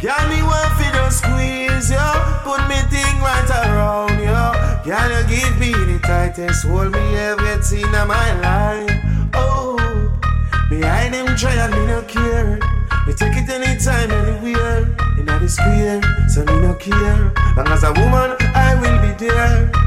Girl, 0.00 0.28
me 0.28 0.42
want 0.42 0.72
fi 0.76 0.90
just 0.92 1.18
squeeze 1.18 1.90
you, 1.90 2.08
put 2.44 2.60
me 2.68 2.76
thing 2.92 3.16
right 3.20 3.50
around 3.64 4.18
you. 4.20 4.44
Girl, 4.84 5.10
you 5.10 5.26
give 5.28 5.58
me 5.58 5.72
the 5.72 5.98
tightest 6.02 6.66
hold 6.66 6.92
me 6.92 7.16
ever 7.16 7.62
seen 7.62 7.86
in 7.86 8.08
my 8.08 8.40
life. 8.40 8.90
Oh, 9.34 9.78
behind 10.68 11.14
them 11.14 11.36
trial 11.36 11.70
me 11.70 11.86
no 11.86 12.02
care. 12.02 12.58
Me 13.06 13.12
take 13.14 13.36
it 13.36 13.48
anytime, 13.48 14.10
anywhere. 14.10 14.82
In 15.18 15.26
the 15.26 15.48
square, 15.48 16.02
so 16.28 16.44
me 16.44 16.60
no 16.60 16.74
care. 16.74 17.32
Long 17.56 17.68
as 17.68 17.84
a 17.84 17.92
woman, 17.92 18.36
I 18.54 18.74
will 18.80 19.00
be 19.00 19.26
there. 19.26 19.85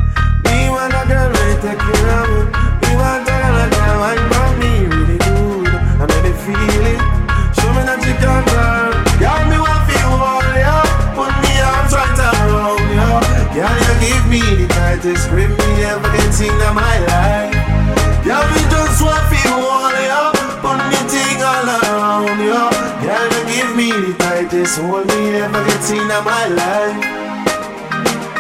Tightest 24.70 24.82
hold 24.82 25.08
me 25.08 25.36
ever 25.38 25.66
get 25.66 25.92
in 25.92 26.08
my 26.08 26.48
life. 26.48 26.98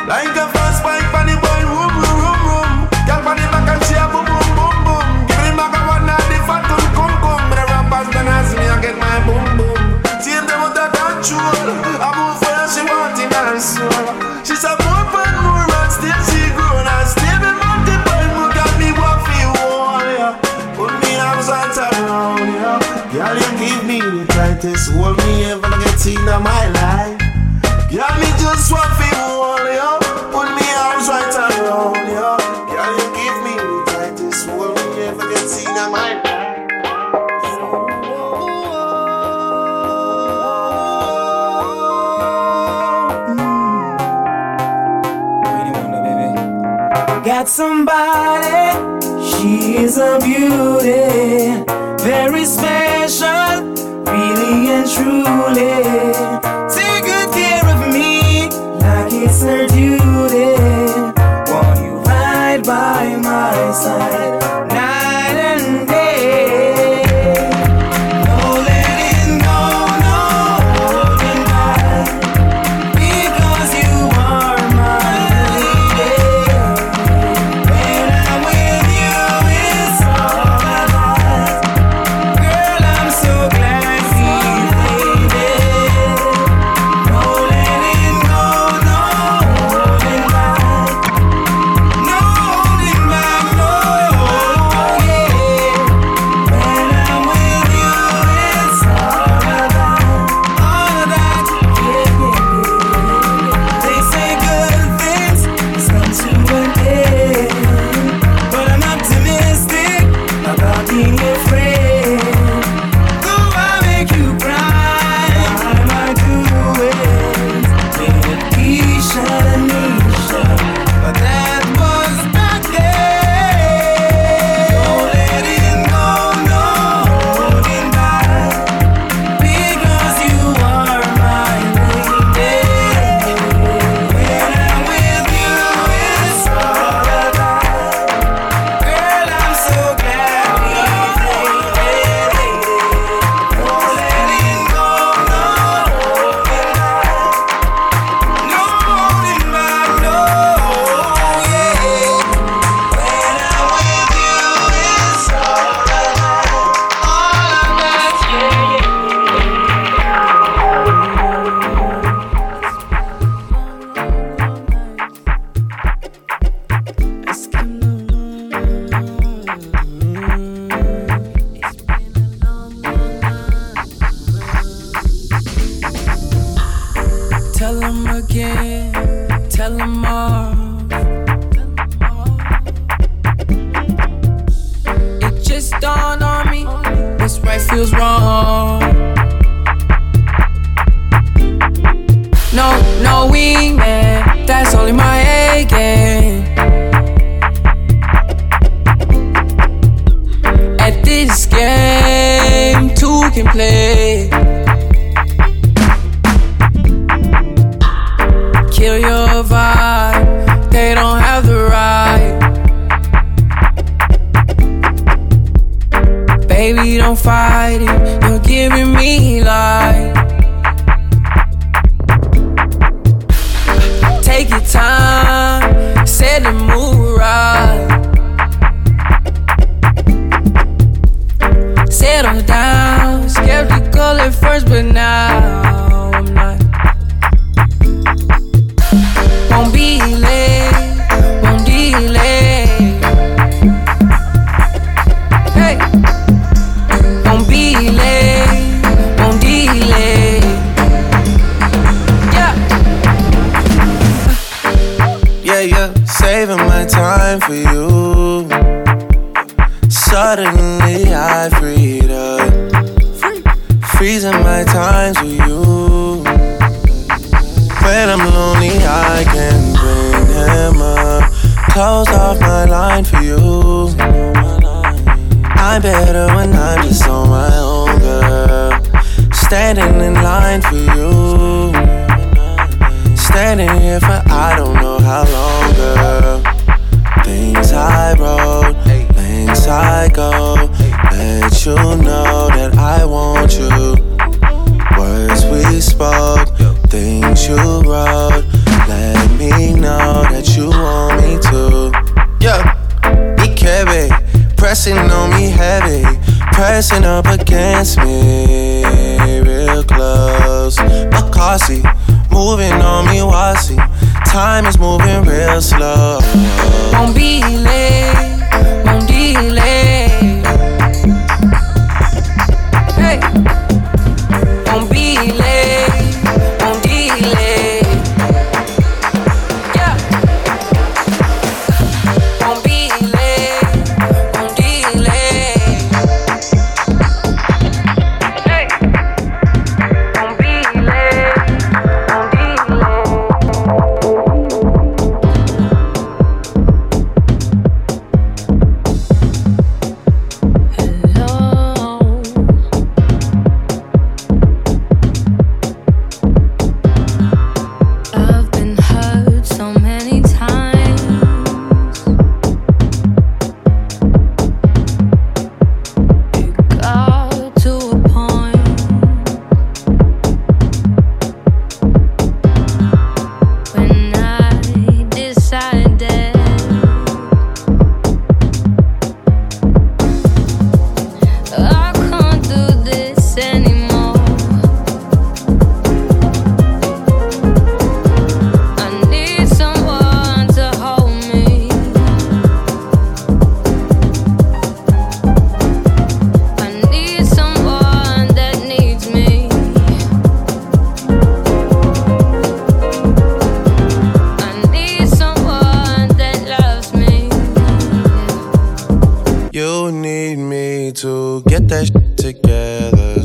Like 0.07 0.35
a 0.35 0.47
fast 0.53 0.68
my 26.43 26.67
life. 26.69 27.19
Yeah, 27.91 28.07
me 28.19 28.29
just 28.39 28.71
want 28.71 28.89
to 28.99 29.09
hold 29.17 29.65
yo. 29.65 29.99
put 30.31 30.47
me 30.55 30.65
arms 30.77 31.07
right 31.09 31.35
around 31.35 32.07
yo. 32.07 32.37
Girl, 32.69 32.91
you 32.97 33.07
give 33.17 33.37
me 33.45 33.53
the 33.57 33.83
tightest 33.91 34.47
hold 34.47 34.77
you 34.77 35.03
ever 35.03 35.25
get 35.29 35.45
seen 35.49 35.69
in 35.69 35.91
my 35.91 36.13
life. 36.13 36.29
Got 47.25 47.47
somebody, 47.47 48.77
she 49.29 49.77
is 49.77 49.97
a 49.97 50.19
beauty, 50.19 51.63
very 52.03 52.45
special, 52.45 53.63
really 54.05 54.71
and 54.71 54.89
truly. 54.89 56.08
inside. 63.79 64.38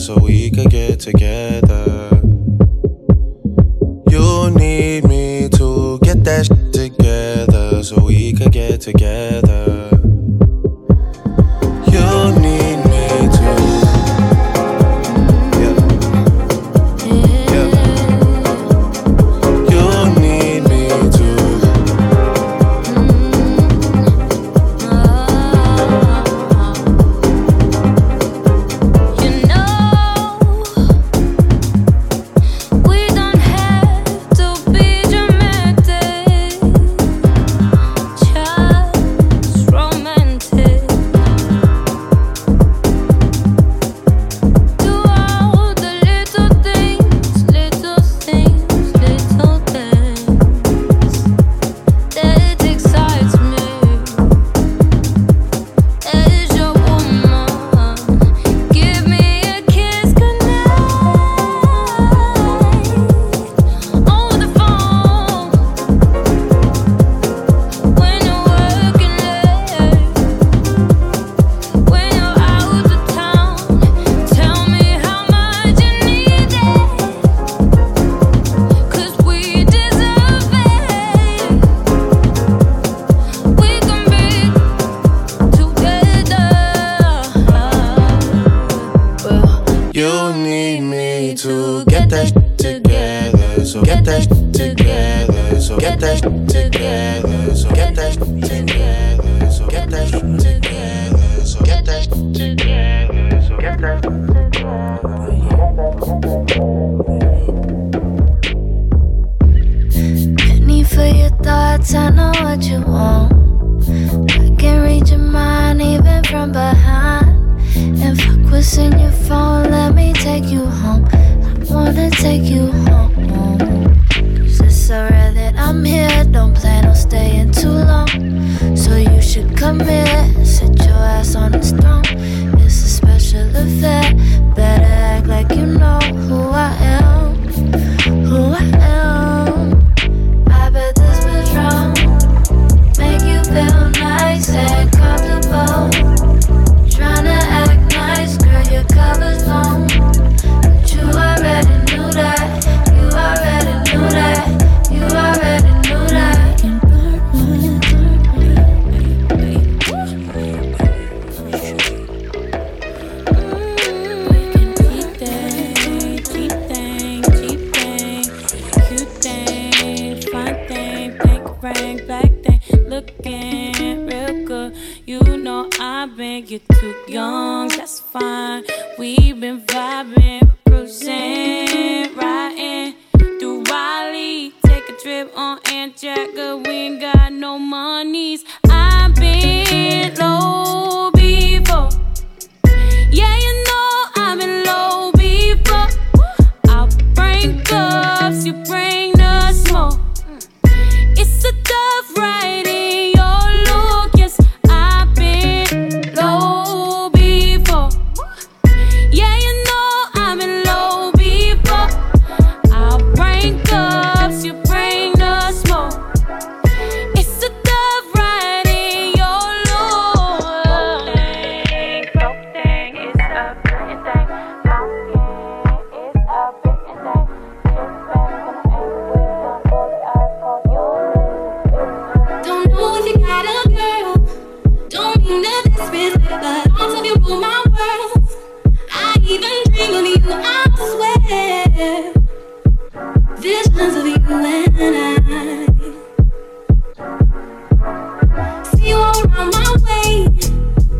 so 0.05 0.19
we 0.19 0.51
could 0.51 0.69
get 0.69 1.01
together. 1.01 2.11
You 4.11 4.51
need 4.51 5.05
me 5.05 5.49
to 5.49 5.99
get 6.01 6.23
that 6.25 6.47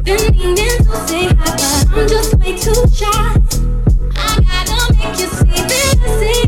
meaning 0.05 0.85
say 1.07 1.27
hi, 1.27 1.85
but 1.89 1.97
I'm 1.97 2.09
just 2.09 2.35
way 2.39 2.57
too 2.59 2.75
shy. 2.93 3.35
I 4.17 4.41
gotta 4.41 4.95
make 4.95 5.19
you 5.19 5.27
see 5.27 5.63
that 5.73 5.97
I. 6.21 6.44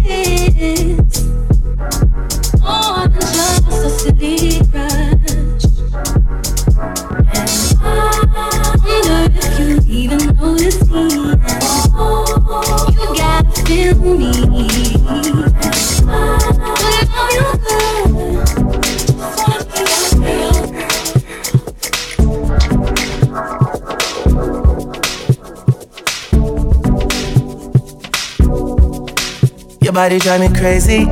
body 29.97 30.19
drive 30.19 30.41
me 30.43 30.49
crazy. 30.49 31.07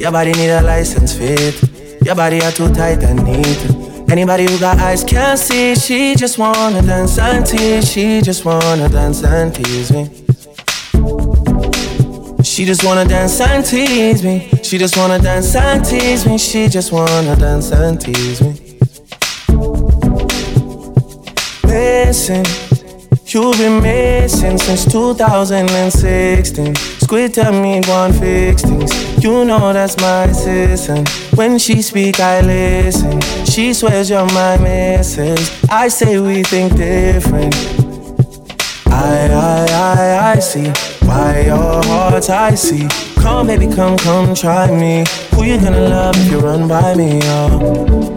Your 0.00 0.10
body 0.10 0.32
need 0.32 0.50
a 0.50 0.60
license 0.60 1.16
fit. 1.16 1.54
Your 2.04 2.16
body 2.16 2.42
are 2.42 2.50
too 2.50 2.68
tight 2.74 3.00
and 3.04 3.22
neat. 3.22 4.10
Anybody 4.10 4.50
who 4.50 4.58
got 4.58 4.80
eyes 4.80 5.04
can 5.04 5.36
see. 5.36 5.76
She 5.76 6.16
just 6.16 6.36
wanna 6.36 6.82
dance 6.82 7.16
and 7.20 7.46
tease. 7.46 7.88
She 7.88 8.20
just 8.20 8.44
wanna 8.44 8.88
dance 8.88 9.22
and 9.22 9.54
tease 9.54 9.92
me. 9.92 10.10
She 12.42 12.64
just 12.64 12.82
wanna 12.82 13.04
dance 13.04 13.40
and 13.40 13.64
tease 13.64 14.24
me. 14.24 14.50
She 14.64 14.78
just 14.78 14.96
wanna 14.96 15.20
dance 15.20 15.54
and 15.54 15.84
tease 15.84 16.26
me. 16.26 16.38
She 16.38 16.68
just 16.68 16.90
wanna 16.90 17.36
dance 17.36 17.70
and 17.70 18.00
tease 18.00 18.42
me. 18.42 18.78
Listen, 21.62 22.44
you've 23.26 23.56
been 23.58 23.80
missing 23.80 24.58
since 24.58 24.84
2016. 24.86 27.01
Squid 27.12 27.34
tell 27.34 27.52
me 27.52 27.78
one 27.88 28.10
fix 28.10 28.62
things. 28.62 29.22
You 29.22 29.44
know 29.44 29.74
that's 29.74 30.00
my 30.00 30.24
assistant. 30.24 31.06
When 31.36 31.58
she 31.58 31.82
speak, 31.82 32.18
I 32.20 32.40
listen. 32.40 33.20
She 33.44 33.74
swears 33.74 34.08
you're 34.08 34.24
my 34.32 34.56
missus. 34.56 35.62
I 35.68 35.88
say 35.88 36.18
we 36.18 36.42
think 36.42 36.74
different. 36.74 37.54
I, 38.86 39.28
I, 39.30 39.66
I, 39.70 40.32
I 40.32 40.38
see 40.38 40.68
why 41.06 41.42
your 41.44 41.84
heart's 41.84 42.30
icy. 42.30 42.88
Come, 43.20 43.48
baby, 43.48 43.66
come, 43.66 43.98
come, 43.98 44.34
try 44.34 44.70
me. 44.70 45.04
Who 45.34 45.44
you 45.44 45.60
gonna 45.60 45.86
love 45.90 46.16
if 46.16 46.30
you 46.32 46.38
run 46.38 46.66
by 46.66 46.94
me, 46.94 47.20
oh? 47.24 48.16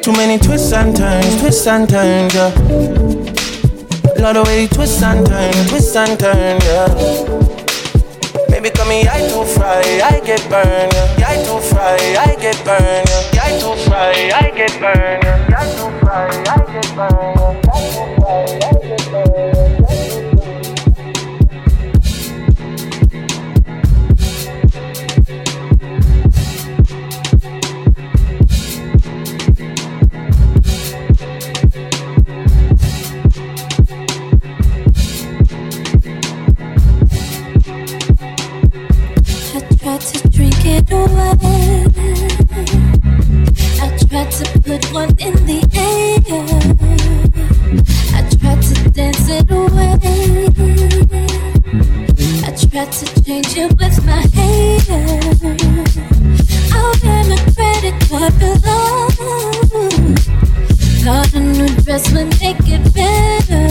Too 0.00 0.12
many 0.12 0.38
twists 0.38 0.72
and 0.72 0.94
turns, 0.94 1.40
twists 1.40 1.66
and 1.66 1.88
turns, 1.88 2.34
yeah. 2.36 2.54
Love 4.16 4.34
the 4.34 4.44
way 4.46 4.62
you 4.62 4.68
twist 4.68 5.02
and 5.02 5.26
turn, 5.26 5.52
twist 5.66 5.96
and 5.96 6.20
turn, 6.20 6.60
yeah. 6.60 7.49
Baby, 8.50 8.70
come 8.70 8.90
here, 8.90 9.08
I 9.10 9.20
too 9.28 9.44
fry, 9.44 9.80
I 10.02 10.20
get 10.20 10.42
burned, 10.50 10.92
yeah. 10.92 11.28
I 11.28 11.36
too 11.44 11.60
fry, 11.60 11.96
I 12.18 12.34
get 12.34 12.62
burned, 12.64 13.08
yeah. 13.32 13.42
I 13.42 13.58
too 13.58 13.76
fry, 13.88 14.30
I 14.34 14.50
get 14.50 14.78
burned, 14.80 15.24
yeah. 15.24 15.56
I 15.56 15.66
too 15.76 15.90
fry, 16.02 16.30
I 16.34 16.70
get 16.74 16.94
burned, 16.96 17.32
yeah. 17.32 17.70
I 17.70 17.86
too 17.94 18.10
fry, 18.16 18.40
I 18.40 18.72
get 18.74 18.90
burned, 18.90 18.99
in 45.08 45.34
the 45.46 45.60
air. 45.74 46.20
I 48.14 48.20
tried 48.36 48.62
to 48.62 48.90
dance 48.90 49.28
it 49.28 49.50
away. 49.50 49.96
I 52.44 52.50
tried 52.56 52.92
to 52.92 53.22
change 53.24 53.56
it 53.56 53.70
with 53.78 54.04
my 54.04 54.22
hair. 54.36 54.78
I'll 56.72 56.94
wear 57.02 57.22
my 57.30 57.38
credit 57.54 57.96
card 58.08 58.34
a 61.34 61.40
new 61.40 61.68
dress 61.82 62.12
would 62.12 62.28
make 62.40 62.60
it 62.66 62.84
better. 62.94 63.66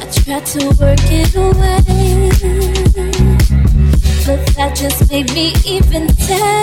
I 0.00 0.04
tried 0.10 0.46
to 0.46 0.66
work 0.80 1.06
it 1.10 1.34
away. 1.36 2.30
But 4.26 4.40
that 4.56 4.74
just 4.74 5.10
made 5.10 5.32
me 5.34 5.52
even 5.64 6.08
sadder. 6.14 6.61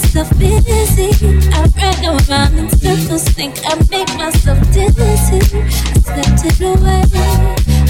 Myself 0.00 0.30
busy. 0.38 1.10
I 1.52 1.68
ran 1.76 2.04
around 2.04 2.58
in 2.58 2.68
circles, 2.70 3.24
think 3.24 3.54
I 3.66 3.74
made 3.90 4.08
myself 4.16 4.58
dizzy. 4.72 5.40
I 5.56 5.98
slept 6.00 6.44
it 6.44 6.60
away, 6.60 7.02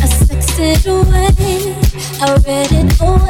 I 0.02 0.06
sexed 0.06 0.58
it 0.58 0.86
away, 0.86 1.76
I 2.20 2.34
read 2.46 2.72
it 2.72 3.00
away. 3.00 3.30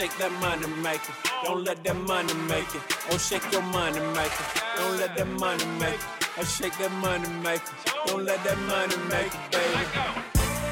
Shake 0.00 0.16
that 0.16 0.32
money 0.40 0.66
maker, 0.82 1.12
don't 1.44 1.62
let 1.62 1.84
that 1.84 1.94
money 1.94 2.32
make 2.48 2.74
it. 2.74 2.80
Oh, 3.10 3.18
shake 3.18 3.44
your 3.52 3.60
money 3.60 4.00
maker, 4.00 4.44
don't 4.76 4.96
let 4.96 5.14
that 5.14 5.28
money 5.28 5.66
make 5.78 5.92
it. 5.92 6.38
I 6.38 6.44
shake 6.44 6.72
that 6.78 6.90
money 7.04 7.28
maker, 7.44 7.74
don't 8.06 8.24
let 8.24 8.42
that 8.44 8.58
money 8.60 8.96
make 9.12 9.28
it, 9.28 9.44
baby. 9.52 9.84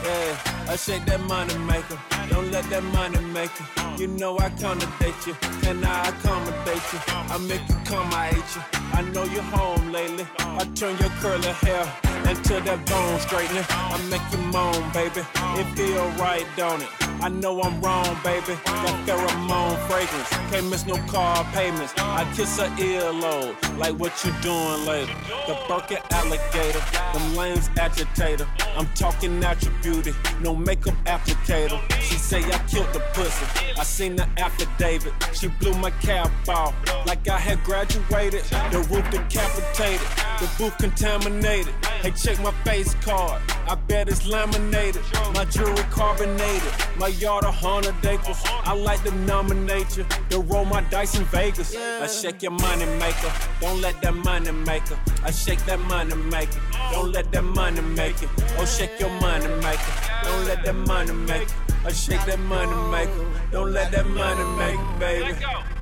Yeah, 0.03 0.73
I 0.73 0.77
shake 0.77 1.05
that 1.05 1.21
money 1.29 1.59
maker, 1.59 1.99
don't 2.31 2.51
let 2.51 2.65
that 2.71 2.83
money 2.85 3.21
make 3.37 3.51
it. 3.61 4.01
You 4.01 4.07
know 4.07 4.39
I 4.39 4.47
accommodate 4.47 5.27
you, 5.27 5.35
can 5.61 5.85
I 5.85 6.09
accommodate 6.09 6.87
you? 6.95 7.01
I 7.35 7.37
make 7.47 7.69
you 7.69 7.77
come, 7.85 8.09
I 8.15 8.29
hate 8.33 8.57
you. 8.57 8.63
I 8.95 9.03
know 9.13 9.25
you're 9.25 9.43
home 9.43 9.93
lately. 9.93 10.27
I 10.39 10.65
turn 10.75 10.97
your 10.97 11.11
curly 11.21 11.53
hair 11.67 11.85
into 12.31 12.55
that 12.65 12.81
bone 12.89 13.21
straightening. 13.21 13.67
I 13.69 14.01
make 14.09 14.25
you 14.33 14.39
moan, 14.55 14.91
baby. 14.93 15.21
It 15.61 15.69
feel 15.77 16.09
right, 16.17 16.47
don't 16.57 16.81
it? 16.81 17.08
I 17.21 17.29
know 17.29 17.61
I'm 17.61 17.81
wrong, 17.81 18.17
baby. 18.23 18.55
That 18.65 19.07
pheromone 19.07 19.77
fragrance. 19.89 20.29
Can't 20.51 20.71
miss 20.71 20.87
no 20.87 20.97
car 21.09 21.45
payments. 21.53 21.93
I 21.99 22.25
kiss 22.35 22.59
her 22.59 22.69
earlobe. 22.77 23.57
Like 23.77 23.99
what 23.99 24.25
you 24.25 24.33
doing 24.41 24.87
later? 24.87 25.13
The 25.47 25.59
Birkin 25.69 25.99
alligator. 26.11 26.81
Them 27.13 27.37
lanes 27.37 27.71
agitator. 27.77 28.47
I'm 28.77 28.87
talking 28.95 29.41
natural 29.41 29.75
beauty. 29.83 30.13
No 30.41 30.55
makeup 30.55 30.95
applicator. 31.07 31.81
She 32.01 32.15
say 32.15 32.39
I 32.45 32.59
killed 32.69 32.93
the 32.93 33.01
pussy. 33.13 33.47
I 33.77 33.83
seen 33.83 34.15
the 34.15 34.29
affidavit. 34.39 35.13
She 35.35 35.49
blew 35.49 35.75
my 35.75 35.91
cap 35.91 36.31
off. 36.49 36.75
Like 37.07 37.29
I 37.29 37.39
had 37.39 37.63
graduated. 37.65 38.45
The 38.71 38.79
roof 38.91 39.11
decapitated. 39.11 40.07
The 40.39 40.49
booth 40.57 40.79
contaminated. 40.79 41.75
Hey, 42.01 42.13
check 42.13 42.41
my 42.41 42.53
face 42.63 42.95
card. 43.03 43.43
I 43.69 43.75
bet 43.75 44.09
it's 44.09 44.27
laminated. 44.27 45.03
My 45.35 45.45
jewelry 45.45 45.83
carbonated. 45.91 46.73
My 46.97 47.08
yard 47.11 47.45
a 47.45 47.51
hundred 47.51 47.95
acres. 48.05 48.41
I 48.65 48.75
like 48.75 49.03
to 49.05 49.11
nominate 49.11 49.97
you. 49.97 50.05
To 50.31 50.41
roll 50.41 50.65
my 50.65 50.81
dice 50.83 51.19
in 51.19 51.25
Vegas. 51.27 51.75
I 51.77 52.07
shake 52.07 52.43
your 52.43 52.53
money 52.53 52.87
maker. 52.99 53.33
Don't 53.61 53.81
let 53.81 54.01
that 54.03 54.15
money 54.15 54.53
maker. 54.53 54.99
I 55.25 55.31
shake 55.31 55.65
that 55.67 55.81
money 55.81 56.15
maker. 56.15 56.61
Don't 56.93 57.13
let 57.13 57.31
that 57.33 57.45
money 57.45 57.81
make 57.81 58.23
it. 58.23 58.29
Oh, 58.59 58.65
shake 58.65 58.99
your 59.01 59.11
money 59.21 59.49
maker. 59.63 59.93
Don't 60.25 60.45
let 60.47 60.65
that 60.65 60.75
money 60.75 61.13
make 61.13 61.43
it. 61.43 61.55
I 61.85 61.93
shake 61.93 62.25
that 62.27 62.41
money 62.41 62.75
maker. 62.91 63.27
Don't 63.53 63.73
let 63.73 63.93
that 63.93 64.07
money 64.07 64.45
make 64.59 64.79
it, 64.79 64.99
baby. 64.99 65.78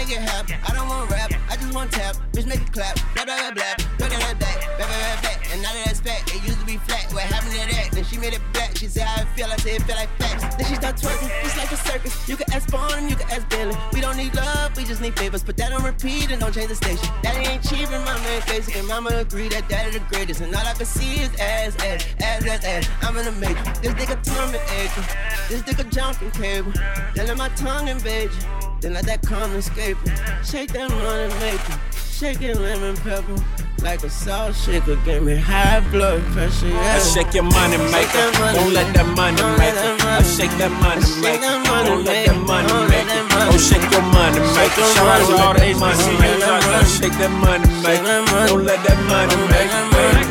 Make 0.00 0.16
it 0.16 0.22
happen. 0.22 0.56
I 0.66 0.72
don't 0.74 0.88
want 0.88 1.10
rap, 1.10 1.30
I 1.50 1.56
just 1.56 1.74
want 1.74 1.92
tap, 1.92 2.16
bitch 2.32 2.46
make 2.46 2.62
it 2.62 2.72
clap, 2.72 2.96
blah 3.14 3.24
blah 3.24 3.36
blah 3.36 3.52
blah, 3.52 3.74
blah 3.98 4.08
blah 4.08 4.18
blah 4.18 4.34
blah, 4.40 4.56
blah 4.78 4.86
blah 4.88 5.20
blah. 5.20 5.36
And 5.52 5.60
now 5.60 5.72
that 5.76 5.84
that's 5.84 6.00
back, 6.00 6.22
it 6.34 6.40
used 6.46 6.60
to 6.60 6.64
be 6.64 6.76
flat. 6.88 7.12
What 7.12 7.24
happened 7.24 7.52
to 7.52 7.58
that? 7.74 7.90
Then 7.92 8.04
she 8.04 8.16
made 8.16 8.32
it 8.32 8.40
black. 8.54 8.76
She 8.78 8.86
said 8.86 9.04
how 9.04 9.20
it 9.20 9.28
feel, 9.36 9.46
I 9.50 9.56
said 9.56 9.80
it 9.80 9.82
feel 9.82 9.96
like 9.96 10.08
facts. 10.16 10.56
Then 10.56 10.66
she 10.68 10.74
start 10.76 10.96
twerking, 10.96 11.28
it's 11.44 11.56
like 11.58 11.72
a 11.72 11.76
circus. 11.76 12.28
You 12.28 12.36
can 12.36 12.48
ask 12.54 12.70
Bond, 12.70 13.10
you 13.10 13.16
can 13.16 13.28
ask 13.30 13.44
Billy. 13.50 13.76
We 13.92 14.00
don't 14.00 14.16
need 14.16 14.34
love, 14.34 14.74
we 14.76 14.84
just 14.84 15.02
need 15.02 15.18
favors. 15.18 15.42
Put 15.42 15.56
that 15.58 15.72
on 15.72 15.82
repeat 15.84 16.30
and 16.30 16.40
don't 16.40 16.54
change 16.54 16.68
the 16.68 16.76
station. 16.76 17.08
Daddy 17.22 17.46
ain't 17.50 17.62
cheap 17.62 17.90
and 17.90 18.04
mama 18.04 18.24
ain't 18.30 18.46
basic, 18.46 18.76
and 18.76 18.88
mama 18.88 19.10
agree 19.10 19.48
that 19.48 19.68
daddy 19.68 19.90
the 19.98 20.04
greatest. 20.08 20.40
And 20.40 20.54
all 20.54 20.64
I 20.64 20.72
can 20.72 20.86
see 20.86 21.20
is 21.20 21.30
ass, 21.40 21.76
ass, 21.84 22.06
ass, 22.22 22.46
ass, 22.46 22.64
ass. 22.64 22.88
I'm 23.02 23.16
in 23.18 23.24
the 23.26 23.32
matrix. 23.32 23.80
This 23.80 23.92
nigga 23.92 24.16
torment 24.24 24.64
acre. 24.80 25.04
This 25.50 25.62
nigga 25.62 25.84
jumping 25.92 26.30
cable. 26.30 26.72
Then 27.14 27.26
let 27.26 27.36
my 27.36 27.50
tongue 27.50 27.88
invade 27.88 28.30
you. 28.30 28.59
Then 28.80 28.94
let 28.94 29.04
that 29.06 29.20
come 29.20 29.52
escape 29.56 29.98
you. 30.06 30.12
Shake 30.42 30.72
that 30.72 30.88
money 30.88 31.28
maker. 31.40 31.78
Shake 31.92 32.40
it 32.40 32.56
lemon 32.56 32.96
pepper. 32.96 33.36
Like 33.82 34.02
a 34.04 34.10
salt 34.10 34.54
shaker. 34.54 34.96
Give 35.04 35.22
me 35.22 35.36
high 35.36 35.80
blood 35.90 36.22
pressure. 36.32 36.68
Yeah. 36.68 36.96
I 36.96 36.98
shake 36.98 37.34
your 37.34 37.44
money 37.44 37.76
maker. 37.92 38.32
Don't 38.56 38.72
let 38.72 38.92
that 38.94 39.06
money 39.16 39.36
make 39.60 39.76
it. 39.76 40.04
I 40.04 40.22
shake 40.22 40.52
that 40.56 40.72
money 40.80 41.04
maker. 41.20 41.60
Don't 41.84 42.04
let 42.04 42.26
that 42.26 42.40
money 42.40 42.72
make 42.88 43.04
it. 43.04 43.24
Oh, 43.52 43.58
shake 43.60 43.84
your 43.92 44.02
money 44.16 44.40
maker. 44.56 44.84
Shout 44.96 45.08
out 45.08 45.28
to 45.28 45.34
all 45.44 45.54
the 45.54 45.60
there. 45.60 46.84
Shake 46.88 47.16
that 47.20 47.32
money 47.44 47.68
maker. 47.84 48.48
Don't 48.48 48.64
let 48.64 48.80
that 48.84 48.98
money 49.08 49.36
make 49.48 50.26
it. 50.26 50.29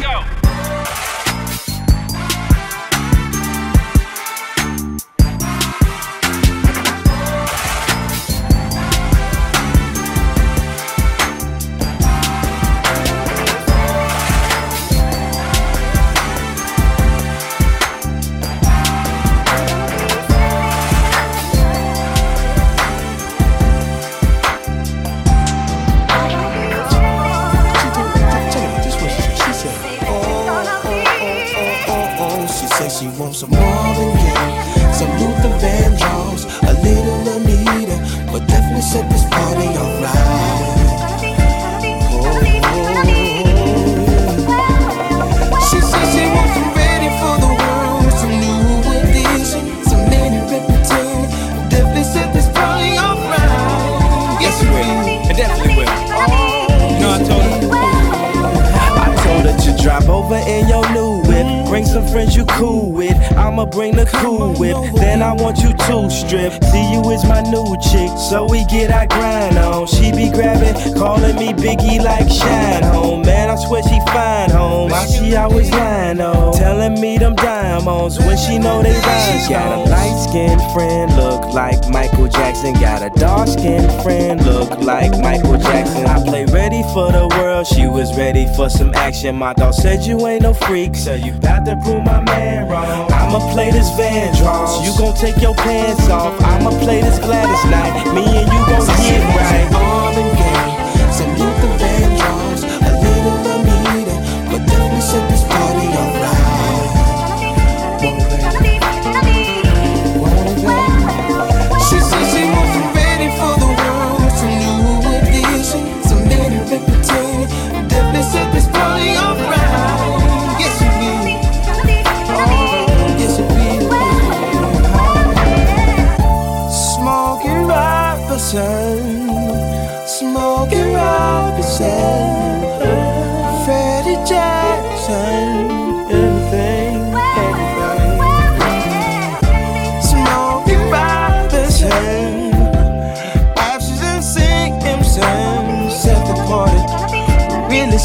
Bring 61.80 61.88
some 61.88 62.08
friends 62.08 62.36
you 62.36 62.44
cool 62.44 62.92
with. 62.92 63.16
I'ma 63.38 63.64
bring 63.64 63.96
the 63.96 64.06
cool 64.06 64.54
whip. 64.60 64.76
Then 64.96 65.22
I 65.22 65.32
want 65.32 65.60
you 65.60 65.72
to 65.72 66.10
strip. 66.10 66.52
See 66.62 66.92
you 66.92 67.00
is 67.12 67.24
my 67.24 67.40
new 67.40 67.78
chick, 67.80 68.12
so 68.30 68.46
we 68.52 68.66
get 68.66 68.92
our 68.92 69.08
grind 69.08 69.58
on. 69.58 69.88
She 69.88 70.12
be 70.12 70.30
grabbing, 70.30 70.76
calling 70.96 71.38
me 71.38 71.54
Biggie 71.54 72.04
like 72.04 72.28
Shine 72.28 72.84
Home. 72.84 73.22
Man, 73.22 73.50
I 73.50 73.56
swear 73.56 73.82
she 73.84 73.98
fine 74.12 74.50
home. 74.50 74.92
Why 74.92 75.06
she 75.06 75.38
always 75.38 75.72
lying 75.72 76.20
on? 76.20 76.52
Telling 76.52 77.00
me 77.00 77.18
them 77.18 77.36
diamonds 77.36 78.20
when 78.20 78.36
she 78.36 78.60
know 78.60 78.84
they 78.84 78.92
rhyme. 78.92 79.40
She 79.40 79.50
got 79.50 79.72
a 79.72 79.90
light 79.90 80.28
skinned 80.28 80.62
friend, 80.74 81.16
look 81.16 81.46
like 81.54 81.80
Michael 81.88 82.28
Jackson. 82.28 82.74
Got 82.74 83.04
a 83.04 83.10
dark 83.18 83.48
skinned 83.48 83.90
friend, 84.04 84.44
look 84.46 84.72
like 84.82 85.12
Michael 85.20 85.58
Jackson. 85.58 86.06
I 86.08 86.22
play 86.26 86.44
ready 86.44 86.84
for 86.94 87.10
the 87.14 87.28
world, 87.38 87.68
she 87.68 87.88
was 87.88 88.18
ready 88.18 88.48
for 88.58 88.70
some 88.70 88.94
action. 88.96 89.38
My 89.38 89.54
dog 89.54 89.74
said 89.74 90.04
you 90.04 90.28
ain't 90.28 90.44
no 90.44 90.54
freak, 90.54 90.96
so 90.96 91.14
you 91.16 91.32
got 91.40 91.66
to 91.66 91.69
prove 91.76 92.04
my 92.04 92.22
man 92.22 92.68
wrong. 92.68 93.12
I'ma 93.12 93.52
play 93.54 93.72
this 93.72 93.90
Van 93.98 94.34
Vandross, 94.34 94.84
you 94.84 94.98
gon' 94.98 95.16
take 95.16 95.42
your 95.42 95.56
pants 95.56 96.10
off. 96.10 96.40
I'ma 96.42 96.72
play 96.80 97.02
this 97.02 97.20
Gladys 97.20 97.66
night, 97.70 98.14
me 98.14 98.26
and 98.26 98.48
you 98.52 98.60
gon' 98.66 98.88
get 98.88 99.22
right. 99.36 100.29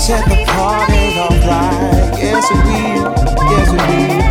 Set 0.05 0.29
the 0.29 0.37
party 0.53 1.19
alright. 1.19 2.19
Yes, 2.19 2.45
it 2.51 2.57
will, 2.67 3.15
yes, 3.51 3.73
it 3.73 4.19
will. 4.19 4.24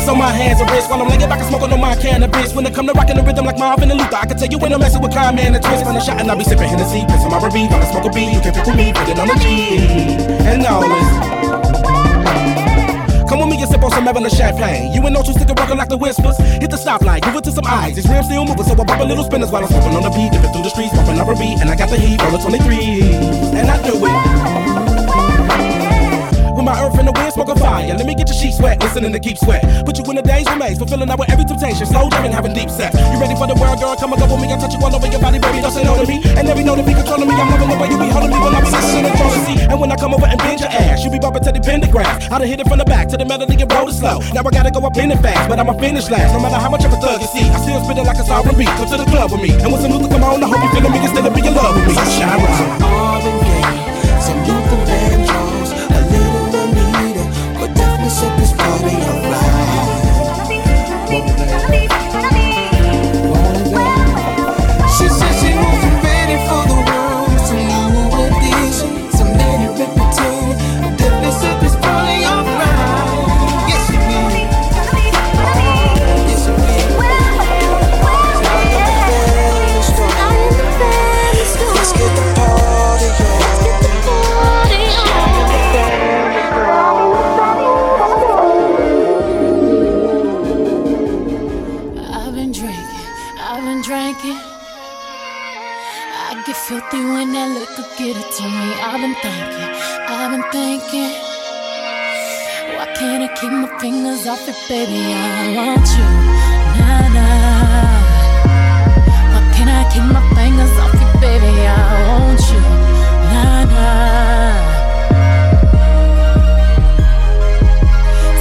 Glitz 0.00 0.12
on 0.12 0.18
my 0.18 0.32
hands 0.32 0.60
and 0.60 0.70
wrists 0.70 0.88
while 0.90 1.00
I'm 1.02 1.08
laying 1.08 1.28
back 1.28 1.40
and 1.40 1.48
smoking 1.48 1.72
on 1.72 1.80
my 1.80 1.94
cannabis. 1.96 2.54
When 2.54 2.66
it 2.66 2.74
come 2.74 2.86
to 2.86 2.92
rocking 2.92 3.16
the 3.16 3.22
rhythm 3.22 3.44
like 3.44 3.58
Marvin 3.58 3.90
and 3.90 4.00
Luther, 4.00 4.16
I 4.16 4.26
can 4.26 4.36
tell 4.36 4.48
you 4.48 4.58
when 4.58 4.72
I'm 4.72 4.80
messing 4.80 5.02
with 5.02 5.12
Kyle, 5.12 5.32
man, 5.32 5.54
and 5.54 5.64
twist. 5.64 5.84
Find 5.84 5.96
a 5.96 6.00
shot 6.00 6.20
and 6.20 6.30
I'll 6.30 6.38
be 6.38 6.44
sipping 6.44 6.68
Hennessy, 6.68 7.04
piss 7.06 7.24
on 7.24 7.30
my 7.30 7.38
while 7.38 7.52
I 7.52 7.86
smoke 7.90 8.06
a 8.06 8.10
beat. 8.10 8.32
You 8.32 8.40
can 8.40 8.52
pick 8.54 8.66
with 8.66 8.76
me, 8.76 8.92
put 8.92 9.08
it 9.08 9.18
on 9.18 9.28
the 9.28 9.36
G. 9.36 9.78
And 10.48 10.66
all 10.66 10.80
this. 10.80 11.08
Come 13.28 13.38
with 13.40 13.48
me 13.50 13.62
and 13.62 13.70
sip 13.70 13.82
on 13.82 13.90
some 13.90 14.08
Evelyn 14.08 14.30
champagne. 14.30 14.92
You 14.92 15.04
and 15.06 15.14
no 15.14 15.22
two 15.22 15.32
stick 15.32 15.48
rockin' 15.48 15.78
like 15.78 15.88
the 15.88 15.96
whispers. 15.96 16.36
Hit 16.38 16.70
the 16.70 16.76
stoplight, 16.76 17.22
give 17.22 17.36
it 17.36 17.44
to 17.44 17.52
some 17.52 17.66
eyes. 17.66 17.94
These 17.94 18.08
rims 18.08 18.26
still 18.26 18.44
moving, 18.44 18.64
so 18.64 18.74
I 18.74 18.84
pop 18.84 19.00
a 19.00 19.04
little 19.04 19.24
spinners 19.24 19.50
while 19.50 19.62
I'm 19.62 19.68
smoking 19.68 19.94
on 19.94 20.02
the 20.02 20.10
beat. 20.10 20.32
Dipping 20.32 20.52
through 20.52 20.64
the 20.64 20.70
streets, 20.70 20.94
bumping 20.94 21.18
up 21.18 21.28
a 21.28 21.34
beat, 21.34 21.60
and 21.60 21.70
I 21.70 21.76
got 21.76 21.90
the 21.90 21.96
heat, 21.96 22.20
roll 22.22 22.38
23. 22.38 23.02
And 23.54 23.70
I 23.70 23.76
do 23.82 23.94
it. 23.94 24.59
My 26.70 26.86
earth 26.86 27.02
and 27.02 27.08
the 27.10 27.14
wind, 27.18 27.34
smoking 27.34 27.58
fire. 27.58 27.82
Let 27.82 28.06
me 28.06 28.14
get 28.14 28.30
your 28.30 28.38
sheets 28.38 28.62
wet, 28.62 28.78
listening 28.78 29.10
to 29.10 29.18
keep 29.18 29.34
sweat. 29.34 29.66
Put 29.82 29.98
you 29.98 30.06
in 30.06 30.14
the 30.14 30.22
days 30.22 30.46
remains, 30.46 30.78
fulfilling 30.78 31.10
out 31.10 31.18
with 31.18 31.26
every 31.26 31.42
temptation. 31.42 31.82
Slow 31.82 32.06
jamming, 32.14 32.30
having 32.30 32.54
deep 32.54 32.70
sex. 32.70 32.94
You 32.94 33.18
ready 33.18 33.34
for 33.34 33.50
the 33.50 33.58
world, 33.58 33.82
girl? 33.82 33.98
Come 33.98 34.14
and 34.14 34.22
go 34.22 34.30
with 34.30 34.38
me. 34.38 34.54
I 34.54 34.56
touch 34.56 34.70
you 34.70 34.78
all 34.78 34.94
over 34.94 35.10
your 35.10 35.18
body, 35.18 35.42
baby. 35.42 35.58
Don't 35.58 35.74
say 35.74 35.82
no 35.82 35.98
to 35.98 36.06
me. 36.06 36.22
And 36.38 36.46
every 36.46 36.62
know 36.62 36.78
to 36.78 36.86
be 36.86 36.94
controlling 36.94 37.26
me. 37.26 37.34
I'm 37.34 37.50
loving 37.50 37.74
the 37.74 37.74
way 37.74 37.90
you 37.90 37.98
be 37.98 38.06
holding 38.14 38.30
me 38.30 38.38
when 38.38 38.54
I'm 38.54 38.62
be 38.62 38.70
listening 38.70 39.02
to 39.02 39.12
jealousy. 39.18 39.54
And 39.66 39.82
when 39.82 39.90
I 39.90 39.98
come 39.98 40.14
over 40.14 40.30
and 40.30 40.38
bend 40.38 40.62
your 40.62 40.70
ass, 40.70 41.02
you 41.02 41.10
be 41.10 41.18
bumping 41.18 41.42
to 41.42 41.50
the 41.50 41.58
pentagram. 41.58 42.06
I 42.30 42.38
done 42.38 42.46
hit 42.46 42.62
it 42.62 42.68
from 42.70 42.78
the 42.78 42.86
back 42.86 43.10
to 43.10 43.18
the 43.18 43.26
melody 43.26 43.58
and 43.58 43.66
roll 43.74 43.90
it 43.90 43.98
slow. 43.98 44.22
Now 44.30 44.46
I 44.46 44.50
gotta 44.54 44.70
go 44.70 44.86
up 44.86 44.94
in 44.94 45.10
it 45.10 45.18
fast, 45.18 45.50
but 45.50 45.58
I'ma 45.58 45.74
finish 45.74 46.06
last. 46.06 46.38
No 46.38 46.38
matter 46.38 46.62
how 46.62 46.70
much 46.70 46.86
of 46.86 46.94
a 46.94 46.98
thug 47.02 47.18
you 47.18 47.26
see, 47.34 47.50
I 47.50 47.58
still 47.66 47.82
spit 47.82 47.98
it 47.98 48.06
like 48.06 48.22
it's 48.22 48.30
R&B. 48.30 48.62
Come 48.78 48.86
to 48.86 48.96
the 49.02 49.10
club 49.10 49.34
with 49.34 49.42
me, 49.42 49.58
and 49.58 49.74
when 49.74 49.82
some 49.82 49.90
music 49.90 50.14
come 50.14 50.22
on, 50.22 50.38
I 50.38 50.46
hope 50.46 50.62
you 50.62 50.70
feeling 50.70 50.94
me 50.94 51.02
instead 51.02 51.26
of 51.26 51.34
be 51.34 51.42
in 51.42 51.50
love 51.50 51.74
with 51.74 51.90
me. 51.90 51.98
Shine 51.98 52.38
right. 52.38 53.79
This 58.60 58.82
party 58.82 58.96
alright. 61.10 61.99
Liquor 97.70 97.88
get 97.96 98.16
it 98.16 98.30
to 98.36 98.42
me. 98.42 98.74
I've 98.82 99.00
been 99.00 99.14
thinking, 99.16 99.70
I've 100.08 100.30
been 100.30 100.44
thinking. 100.50 101.12
Why 102.76 102.86
can't 102.94 103.22
I 103.22 103.28
keep 103.34 103.52
my 103.52 103.78
fingers 103.78 104.26
off 104.26 104.48
it, 104.48 104.56
baby? 104.68 105.12
I 105.12 105.54
want 105.56 105.88
you, 105.96 106.04
nah 106.78 107.08
nah. 107.16 108.00
Why 109.32 109.42
can't 109.54 109.70
I 109.70 109.84
keep 109.92 110.04
my 110.04 110.22
fingers 110.34 110.74
off 110.78 110.94
it, 110.94 111.20
baby? 111.20 111.66
I 111.66 111.78
want 112.08 112.40
you, 112.50 112.60
nah 113.32 113.64
nah. 113.72 114.58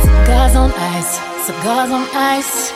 Cigars 0.03 0.55
on 0.55 0.71
ice, 0.71 1.13
cigars 1.45 1.91
on 1.91 2.05
ice. 2.13 2.71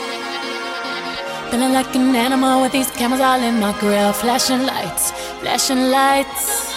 Feeling 1.51 1.73
like 1.73 1.95
an 1.95 2.15
animal 2.15 2.61
with 2.61 2.71
these 2.71 2.89
cameras 2.91 3.21
all 3.21 3.41
in 3.41 3.59
my 3.59 3.77
grill. 3.79 4.11
Flashing 4.11 4.63
lights, 4.65 5.13
flashing 5.43 5.91
lights. 5.91 6.71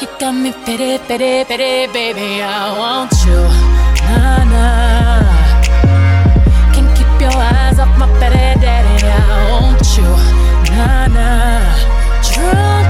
You 0.00 0.06
got 0.20 0.32
me 0.32 0.52
pity, 0.64 0.98
pity, 1.08 1.44
pity, 1.44 1.92
baby. 1.92 2.40
I 2.40 2.70
want 2.78 3.12
you. 3.26 3.40
Nah, 4.06 4.44
nah. 4.52 5.26
Can't 6.72 6.90
keep 6.96 7.12
your 7.20 7.34
eyes 7.34 7.78
off 7.80 7.92
my 7.98 8.06
pity, 8.20 8.46
daddy. 8.62 8.94
I 9.02 9.50
want 9.50 9.82
you. 9.98 10.10
Nah, 10.70 11.06
nah. 11.16 11.66
Drunk 12.28 12.85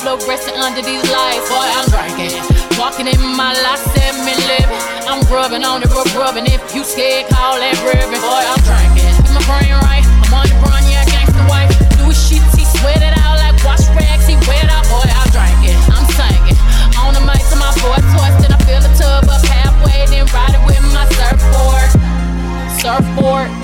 fluorescent 0.00 0.56
under 0.56 0.82
these 0.82 1.02
lights. 1.10 1.48
Boy, 1.48 1.56
I'm 1.56 1.88
drinking. 1.88 2.49
Walking 2.90 3.06
in 3.06 3.22
my 3.38 3.54
life, 3.54 3.86
me 4.26 4.34
living. 4.34 4.82
I'm 5.06 5.22
grubbing 5.30 5.62
on 5.62 5.78
the 5.78 5.86
rub, 5.94 6.10
rubbing. 6.18 6.50
If 6.50 6.74
you 6.74 6.82
scared, 6.82 7.30
call 7.30 7.54
that 7.54 7.78
ribbon. 7.86 8.18
Boy, 8.18 8.42
I'm 8.42 8.58
drinking. 8.66 9.14
Keep 9.14 9.30
my 9.30 9.42
brain 9.46 9.78
right. 9.86 10.02
I'm 10.02 10.34
on 10.34 10.50
the 10.50 10.58
run, 10.58 10.82
yeah, 10.90 11.06
gangsta 11.06 11.38
wife. 11.46 11.70
Louis 12.02 12.18
sheets, 12.18 12.50
he 12.58 12.66
sweat 12.66 12.98
it 12.98 13.14
out 13.22 13.38
like 13.38 13.54
wash 13.62 13.86
rags. 13.94 14.26
He 14.26 14.34
wet 14.50 14.66
out, 14.74 14.82
boy, 14.90 15.06
I'm 15.06 15.30
drinking. 15.30 15.78
I'm 15.86 16.02
singing. 16.18 16.58
On 16.98 17.14
the 17.14 17.22
mic 17.22 17.38
to 17.54 17.56
my 17.62 17.70
boy 17.78 17.94
twisted. 18.10 18.50
I 18.50 18.58
fill 18.66 18.82
the 18.82 18.90
tub 18.98 19.30
up 19.30 19.38
halfway, 19.46 20.10
then 20.10 20.26
ride 20.34 20.58
it 20.58 20.62
with 20.66 20.82
my 20.90 21.06
surfboard. 21.14 21.94
Surfboard. 22.74 23.54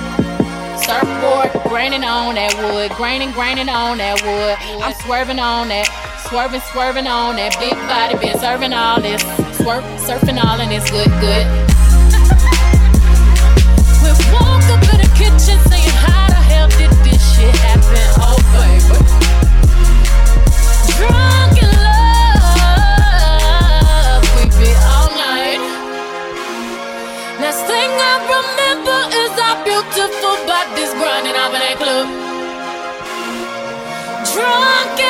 Surfboard, 0.79 1.51
graining 1.67 2.07
on 2.07 2.39
that 2.39 2.55
wood, 2.63 2.95
graining, 2.95 3.35
graining 3.35 3.67
on 3.67 3.99
that 3.99 4.23
wood. 4.23 4.55
I'm 4.79 4.95
swerving 5.03 5.43
on 5.43 5.67
that, 5.75 5.91
swerving, 6.29 6.61
swerving 6.73 7.07
on 7.07 7.37
that 7.37 7.55
big 7.61 7.75
body, 7.87 8.19
been 8.19 8.39
serving 8.39 8.73
all 8.73 9.01
this, 9.01 9.23
swerp, 9.63 9.83
surfing 10.03 10.43
all 10.43 10.59
and 10.61 10.73
it's 10.73 10.91
good, 10.91 11.07
good. 11.23 11.47
we 14.03 14.11
woke 14.35 14.67
up 14.75 14.83
in 14.91 14.99
the 15.07 15.11
kitchen 15.15 15.55
saying, 15.71 15.95
How 16.03 16.27
the 16.27 16.43
hell 16.51 16.69
did 16.75 16.91
this 17.07 17.23
shit 17.35 17.55
happen? 17.63 18.07
Oh, 18.19 18.35
baby. 18.59 18.99
Drunk 20.99 21.55
in 21.63 21.71
love, 21.87 22.67
we 24.35 24.51
be 24.59 24.71
all 24.83 25.11
night. 25.15 25.63
Last 27.39 27.63
thing 27.71 27.87
I 27.87 28.19
remember 28.35 28.99
is 29.15 29.31
our 29.47 29.63
beautiful 29.63 30.37
bodies 30.43 30.91
grinding 30.99 31.39
up 31.39 31.55
in 31.55 31.61
that 31.63 31.79
club. 31.79 32.07
Drunk 34.35 35.07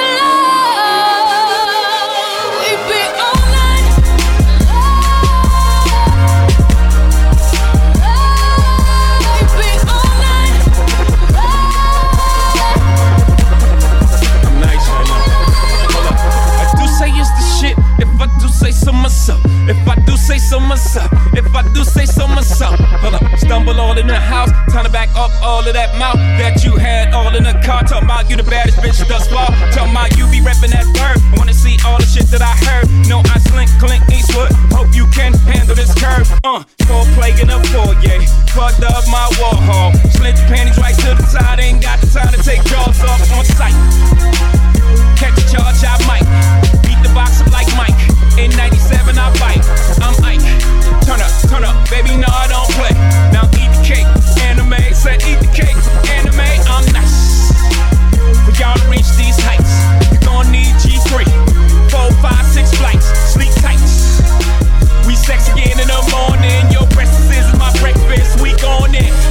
up 25.26 25.42
all 25.42 25.66
of 25.66 25.74
that 25.74 25.90
mouth 25.98 26.18
that 26.38 26.62
you 26.62 26.78
had 26.78 27.10
all 27.10 27.34
in 27.34 27.42
the 27.42 27.56
car. 27.66 27.82
Tell 27.82 28.02
my 28.02 28.22
you 28.30 28.36
the 28.38 28.46
baddest 28.46 28.78
bitch 28.78 29.02
thus 29.10 29.26
far. 29.26 29.50
Tell 29.74 29.86
my 29.90 30.06
you 30.14 30.30
be 30.30 30.38
reppin' 30.38 30.70
that 30.70 30.86
bird. 30.94 31.18
I 31.18 31.34
Wanna 31.38 31.54
see 31.54 31.74
all 31.82 31.98
the 31.98 32.06
shit 32.06 32.30
that 32.30 32.42
I 32.42 32.54
heard. 32.62 32.86
No, 33.10 33.22
I 33.26 33.38
slink 33.50 33.70
Clint 33.82 34.06
Eastwood. 34.06 34.54
Hope 34.70 34.94
you 34.94 35.06
can 35.10 35.34
handle 35.50 35.74
this 35.74 35.90
curve. 35.98 36.30
Uh, 36.46 36.62
for 36.86 37.02
plaguing 37.18 37.50
a 37.50 37.58
foyer. 37.74 38.22
Fucked 38.54 38.86
up 38.86 39.02
my 39.10 39.26
wall 39.42 39.58
hall. 39.66 39.90
Slint 40.14 40.38
panties 40.46 40.78
right 40.78 40.94
to 41.02 41.18
the 41.18 41.26
side. 41.26 41.58
Ain't 41.58 41.82
got 41.82 41.98
the 41.98 42.06
time 42.06 42.30
to 42.30 42.40
take 42.42 42.62
jaws 42.70 43.02
off 43.02 43.22
on 43.34 43.44
sight. 43.58 43.74
Catch 45.18 45.42
a 45.42 45.44
charge, 45.50 45.82
I 45.82 45.98
might. 46.06 46.26
Beat 46.86 47.00
the 47.02 47.10
box 47.10 47.42
up 47.42 47.50
like 47.50 47.68
Mike. 47.74 47.98
In 48.38 48.54
97, 48.54 49.18
I 49.18 49.26
bite. 49.42 49.64
I'm 49.98 50.14
Ike. 50.22 50.44
Turn 51.02 51.18
up, 51.18 51.32
turn 51.50 51.64
up, 51.64 51.74
baby, 51.90 52.14
no, 52.14 52.30
I 52.30 52.46
don't 52.46 52.70
play. 52.78 52.94
Now 53.34 53.46
eat 53.58 53.70
the 53.74 53.82
cake 53.82 54.25
anime. 54.46 54.78
Said 54.94 55.22
eat 55.26 55.40
the 55.42 55.50
cake, 55.50 55.76
anime. 56.14 56.46
I'm 56.70 56.86
nice. 56.94 57.50
When 58.46 58.54
y'all 58.54 58.78
reach 58.88 59.10
these 59.18 59.38
heights, 59.42 59.74
you 60.12 60.18
gon' 60.22 60.50
need 60.50 60.72
G3, 60.78 61.26
four, 61.90 62.08
five, 62.22 62.46
six 62.46 62.70
flights. 62.74 63.06
Sleep 63.34 63.52
tight. 63.58 63.82
We 65.06 65.14
sex 65.14 65.50
again 65.50 65.78
in 65.80 65.88
the 65.88 66.02
morning. 66.14 66.62
Your 66.70 66.86
breakfast 66.94 67.30
is 67.30 67.46
my 67.58 67.70
breakfast. 67.80 68.40
We 68.40 68.54
gon' 68.62 68.94
in. 68.94 69.25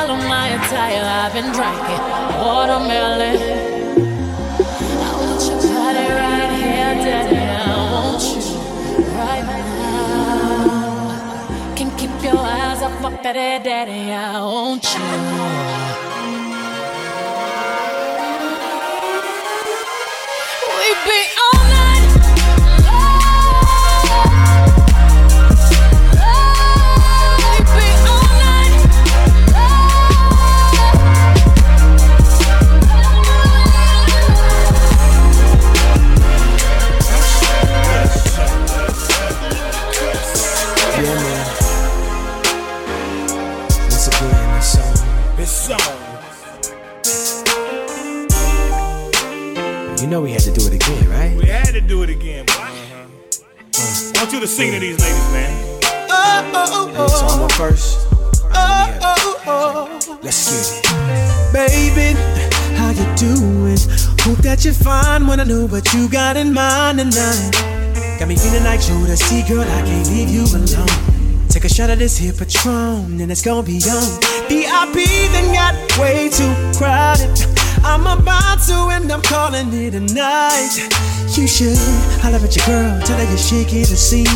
All 0.00 0.10
of 0.12 0.22
my 0.28 0.48
attire. 0.48 1.04
I've 1.04 1.32
been 1.34 1.52
drinking 1.52 2.02
watermelon. 2.40 3.36
I 5.04 5.10
want 5.20 5.42
your 5.48 5.60
body 5.74 6.06
right 6.20 6.52
here, 6.60 6.94
daddy. 7.04 7.36
I 7.36 7.76
want 7.92 8.22
you 8.22 8.40
right 9.20 9.44
now. 9.44 10.74
Can 11.76 11.90
keep 11.98 12.14
your 12.22 12.38
eyes 12.38 12.80
up, 12.82 13.04
up 13.04 13.24
at 13.26 13.34
daddy. 13.64 14.12
I 14.12 14.40
want 14.42 14.84
you. 16.04 16.09
What 65.66 65.92
you 65.92 66.08
got 66.08 66.36
in 66.36 66.52
mind 66.52 66.98
tonight. 66.98 67.50
Got 68.18 68.28
me 68.28 68.36
feeling 68.36 68.64
like 68.64 68.80
to 68.80 69.16
see, 69.16 69.42
girl, 69.48 69.62
I 69.62 69.82
can't 69.82 70.08
leave 70.08 70.28
you 70.28 70.44
alone. 70.44 71.48
Take 71.48 71.64
a 71.64 71.68
shot 71.68 71.90
of 71.90 71.98
this 71.98 72.16
here 72.16 72.32
Patron, 72.32 73.20
and 73.20 73.30
it's 73.30 73.42
gonna 73.42 73.62
be 73.62 73.82
on. 73.90 74.20
VIP 74.48 75.08
then 75.32 75.52
got 75.52 75.74
way 75.98 76.28
too 76.28 76.52
crowded. 76.78 77.28
I'm 77.82 78.06
about 78.06 78.60
to, 78.68 78.88
and 78.94 79.10
I'm 79.10 79.22
calling 79.22 79.72
it 79.72 79.94
a 79.94 80.00
night. 80.00 80.76
You 81.36 81.46
should 81.46 81.76
holler 82.22 82.38
at 82.38 82.54
your 82.54 82.66
girl, 82.66 83.02
tell 83.02 83.18
her 83.18 83.24
you're 83.24 83.38
shaking 83.38 83.80
the 83.80 83.96
scene. 83.96 84.26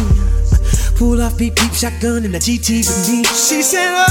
Pull 0.96 1.22
off 1.22 1.38
beep 1.38 1.54
beep 1.56 1.72
shotgun 1.72 2.24
in 2.24 2.32
the 2.32 2.38
GT 2.38 2.78
with 2.78 3.08
me. 3.08 3.24
She 3.24 3.62
said, 3.62 3.90
oh, 3.92 4.06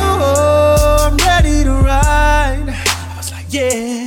oh, 0.00 0.36
oh, 0.36 1.10
I'm 1.10 1.16
ready 1.16 1.64
to 1.64 1.72
ride. 1.72 2.68
I 2.68 3.14
was 3.16 3.32
like, 3.32 3.46
Yeah. 3.48 4.03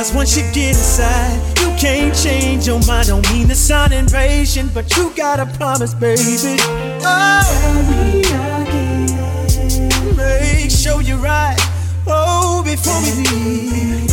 Cause 0.00 0.14
once 0.14 0.34
you 0.34 0.44
get 0.54 0.68
inside, 0.68 1.36
you 1.60 1.68
can't 1.76 2.16
change 2.16 2.66
your 2.66 2.80
mind. 2.86 3.08
Don't 3.08 3.30
mean 3.30 3.48
to 3.48 3.54
sound 3.54 3.92
impatient, 3.92 4.72
but 4.72 4.96
you 4.96 5.12
gotta 5.14 5.44
promise, 5.58 5.92
baby. 5.92 6.56
Oh, 7.02 7.42
Tell 7.60 7.82
me 7.84 8.20
again. 8.20 10.16
make 10.16 10.70
sure 10.70 11.02
you're 11.02 11.18
right. 11.18 11.58
Oh, 12.06 12.62
before 12.64 12.98
we 13.02 13.12
leave. 13.28 14.08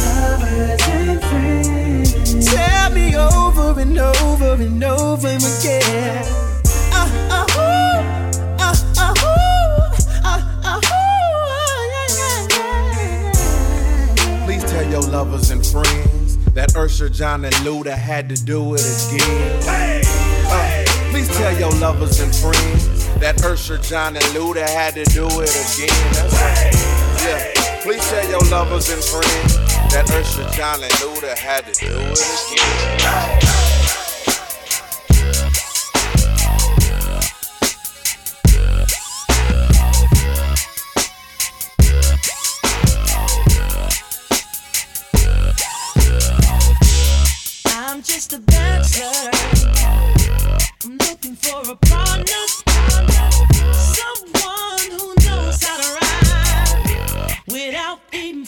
Tell 2.44 2.90
me 2.92 3.16
over 3.16 3.80
and 3.80 3.98
over 3.98 4.62
and 4.62 4.84
over 4.84 5.28
again. 5.30 5.87
Lovers 15.18 15.50
and 15.50 15.66
friends 15.66 16.38
that 16.54 16.74
Ursher, 16.74 17.12
John, 17.12 17.44
and 17.44 17.56
Luda 17.66 17.96
had 17.96 18.30
to 18.30 18.36
do 18.36 18.76
it 18.76 18.82
again. 18.82 19.64
Uh, 19.66 20.86
please 21.10 21.28
tell 21.36 21.58
your 21.58 21.72
lovers 21.82 22.20
and 22.20 22.32
friends 22.36 23.08
that 23.18 23.38
Ursher, 23.38 23.82
John, 23.82 24.16
and 24.16 24.26
Luda 24.26 24.70
had 24.70 24.94
to 24.94 25.04
do 25.06 25.26
it 25.42 25.50
again. 25.50 25.90
Yeah. 27.26 27.82
Please 27.82 28.08
tell 28.12 28.30
your 28.30 28.42
lovers 28.52 28.92
and 28.92 29.04
friends 29.04 29.56
that 29.92 30.06
Ursher, 30.10 30.52
John, 30.54 30.84
and 30.84 30.94
Luda 31.02 31.36
had 31.36 31.66
to 31.66 31.74
do 31.74 31.98
it 31.98 32.20
again. 32.54 33.67
I'm 47.98 48.04
just 48.04 48.32
a 48.32 48.38
bachelor. 48.38 49.32
I'm 50.86 50.98
looking 51.00 51.36
for 51.36 51.72
a 51.72 51.76
partner. 51.76 52.46
Someone 53.74 54.92
who 54.92 55.16
knows 55.26 55.64
how 55.64 55.78
to 55.82 55.90
ride 56.00 57.42
without 57.48 58.00
even 58.14 58.46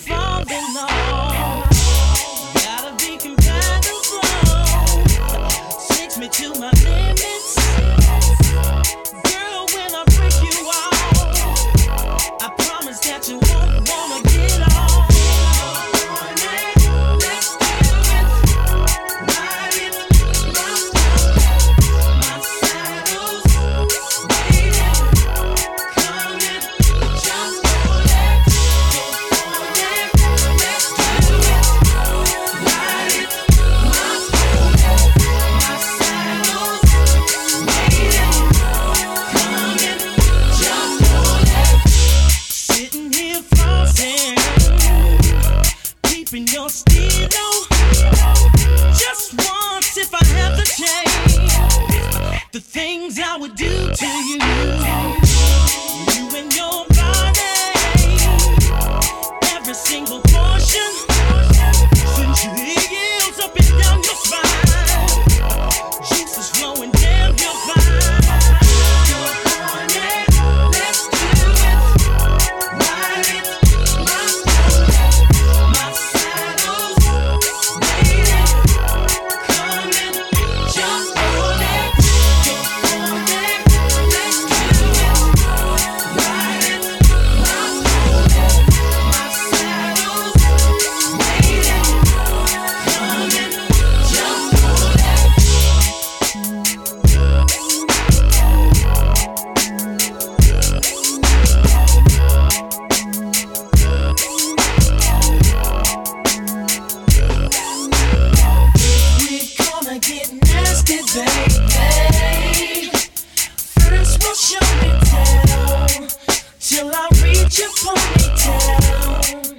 till 116.70 116.92
I 116.94 117.08
reach 117.24 117.58
your 117.58 117.70
ponytail. 117.70 119.59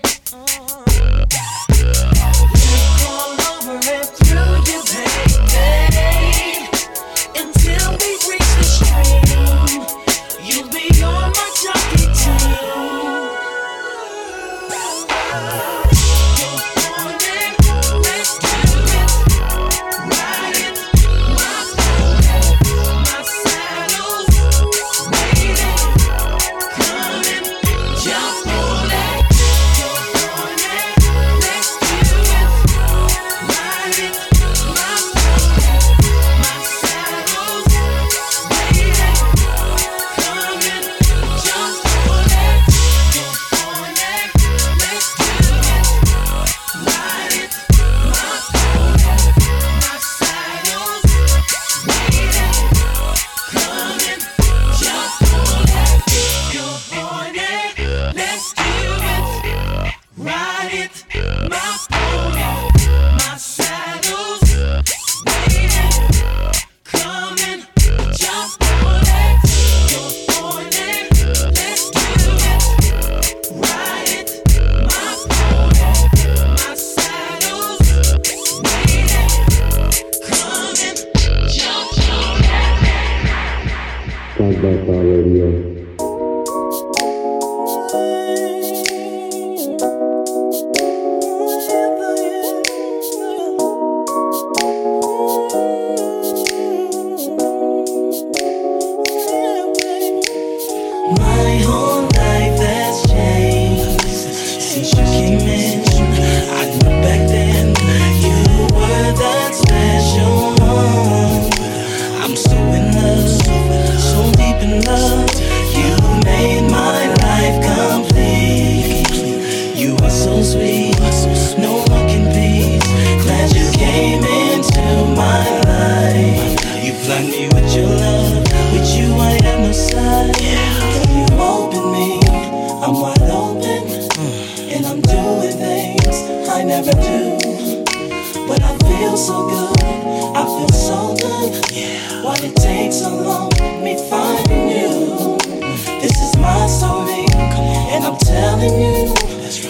Telling 148.24 148.80
you, 148.80 149.12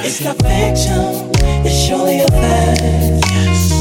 it's 0.03 0.21
not 0.23 0.37
fiction, 0.43 1.31
it's 1.65 1.75
surely 1.87 2.21
a 2.21 2.29
fact. 2.29 2.81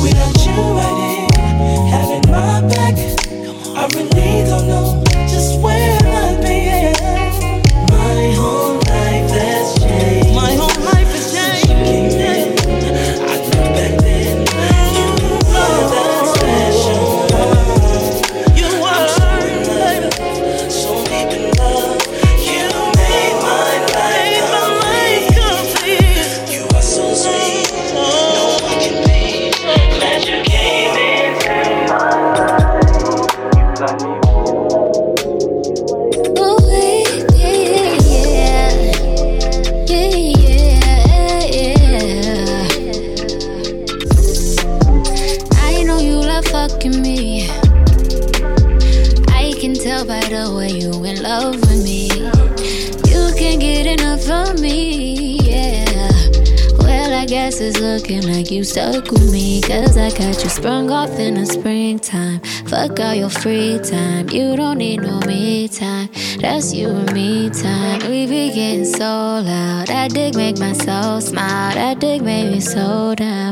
Without 0.02 0.38
you 0.46 0.58
right 0.78 0.98
here, 1.06 1.90
having 1.90 2.24
my 2.32 2.62
back, 2.68 2.96
I 3.76 3.88
really 3.96 4.46
don't 4.46 4.68
know 4.68 4.89
looking 58.10 58.34
like 58.34 58.50
you 58.50 58.64
stuck 58.64 59.12
with 59.12 59.32
me. 59.32 59.62
Cause 59.62 59.96
I 59.96 60.10
got 60.10 60.44
you 60.44 60.50
sprung 60.50 60.90
off 60.90 61.20
in 61.20 61.36
the 61.36 61.46
springtime. 61.46 62.40
Fuck 62.66 63.00
all 63.00 63.14
your 63.14 63.30
free 63.30 63.80
time. 63.80 64.30
You 64.30 64.56
don't 64.56 64.80
need 64.80 65.02
no 65.02 65.20
me 65.28 65.68
time. 65.68 66.10
That's 66.40 66.74
you 66.74 66.90
and 66.90 67.14
me 67.14 67.50
time. 67.50 68.00
We 68.10 68.26
be 68.26 68.52
getting 68.52 68.86
so 68.86 69.04
loud. 69.46 69.88
That 69.88 70.12
dick 70.12 70.36
make 70.36 70.58
my 70.58 70.74
soul 70.74 71.22
smile. 71.22 71.76
That 71.76 72.00
dick 72.00 72.22
made 72.22 72.52
me 72.52 72.60
so 72.60 73.14
damn 73.16 73.49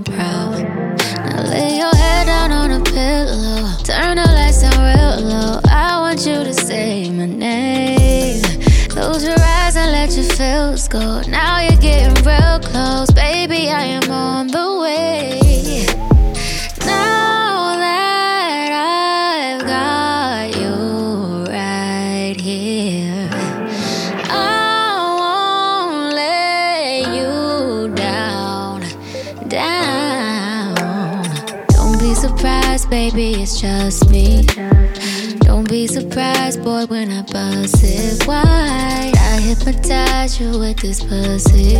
boy, 36.68 36.86
when 36.88 37.10
I 37.12 37.22
bust 37.22 37.82
it 37.82 38.28
wide. 38.28 39.14
I 39.16 39.40
hypnotize 39.40 40.38
you 40.38 40.60
with 40.60 40.78
this 40.80 41.00
pussy. 41.02 41.76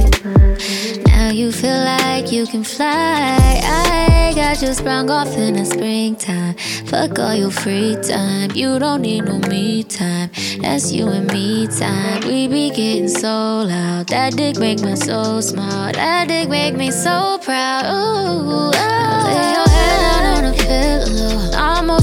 Now 1.12 1.30
you 1.30 1.52
feel 1.52 1.82
like 1.84 2.32
you 2.32 2.48
can 2.48 2.64
fly. 2.64 3.60
I 3.64 4.32
got 4.34 4.62
you 4.62 4.74
sprung 4.74 5.10
off 5.10 5.36
in 5.36 5.56
the 5.56 5.66
springtime. 5.66 6.54
Fuck 6.86 7.20
all 7.20 7.36
your 7.36 7.52
free 7.52 7.98
time. 8.02 8.52
You 8.52 8.80
don't 8.80 9.02
need 9.02 9.26
no 9.26 9.40
me 9.50 9.84
time. 9.84 10.30
That's 10.62 10.94
you 10.94 11.08
and 11.08 11.28
me 11.34 11.68
time. 11.68 12.22
We 12.26 12.48
be 12.48 12.70
getting 12.70 13.10
so 13.10 13.68
loud. 13.74 14.08
That 14.08 14.38
dick 14.38 14.58
make 14.58 14.80
me 14.80 14.96
so 14.96 15.42
smile. 15.42 15.92
That 15.92 16.30
dick 16.30 16.48
make 16.48 16.76
me 16.76 16.92
so 16.92 17.40
proud. 17.44 17.84
Ooh, 17.88 18.72
oh. 18.74 19.07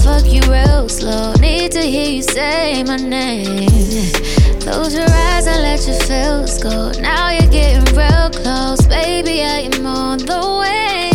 Fuck 0.04 0.26
you 0.26 0.42
real 0.52 0.86
slow. 0.88 1.32
Need 1.40 1.72
to 1.72 1.80
hear 1.80 2.10
you 2.10 2.22
say 2.22 2.84
my 2.84 2.96
name. 2.96 4.12
Close 4.60 4.94
your 4.94 5.08
eyes 5.08 5.46
and 5.46 5.62
let 5.62 5.86
your 5.86 5.98
feels 6.08 6.62
go. 6.62 6.92
Now 7.00 7.30
you're 7.30 7.50
getting 7.50 7.84
real 7.96 8.28
close, 8.30 8.86
baby. 8.86 9.42
I 9.42 9.68
am 9.72 9.86
on 9.86 10.18
the 10.18 10.58
way. 10.60 11.13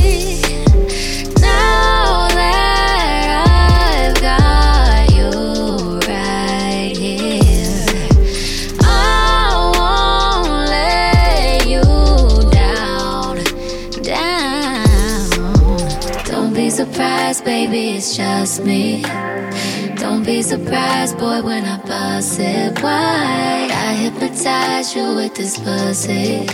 It's 18.02 18.16
just 18.16 18.64
me. 18.64 19.02
Don't 19.97 20.24
be 20.24 20.41
surprised, 20.41 21.18
boy, 21.18 21.41
when 21.41 21.66
I 21.66 21.78
bust 21.86 22.39
it 22.39 22.82
wide. 22.82 23.72
I 23.72 23.93
hypnotize 23.93 24.95
you 24.95 25.16
with 25.16 25.36
this 25.36 25.60
pussy. 25.60 26.45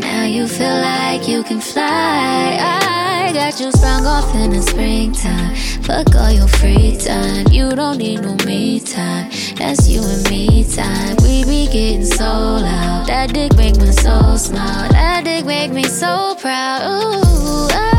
Now 0.00 0.24
you 0.24 0.46
feel 0.46 0.78
like 0.82 1.26
you 1.26 1.42
can 1.44 1.62
fly. 1.62 2.58
I 2.60 3.32
got 3.32 3.58
you 3.58 3.72
sprung 3.72 4.04
off 4.04 4.34
in 4.34 4.50
the 4.50 4.60
springtime. 4.60 5.56
Fuck 5.80 6.14
all 6.14 6.30
your 6.30 6.48
free 6.48 6.98
time. 6.98 7.46
You 7.50 7.70
don't 7.70 7.96
need 7.96 8.20
no 8.20 8.34
me 8.44 8.80
time. 8.80 9.30
That's 9.56 9.88
you 9.88 10.02
and 10.02 10.28
me 10.28 10.64
time. 10.64 11.16
We 11.22 11.42
be 11.44 11.72
getting 11.72 12.04
so 12.04 12.24
loud. 12.24 13.06
That 13.06 13.32
dick 13.32 13.56
make 13.56 13.78
my 13.78 13.92
soul 13.92 14.36
smile. 14.36 14.90
That 14.90 15.24
dick 15.24 15.46
make 15.46 15.72
me 15.72 15.84
so 15.84 16.34
proud. 16.38 16.82
Ooh, 16.82 17.68
I 17.72 17.89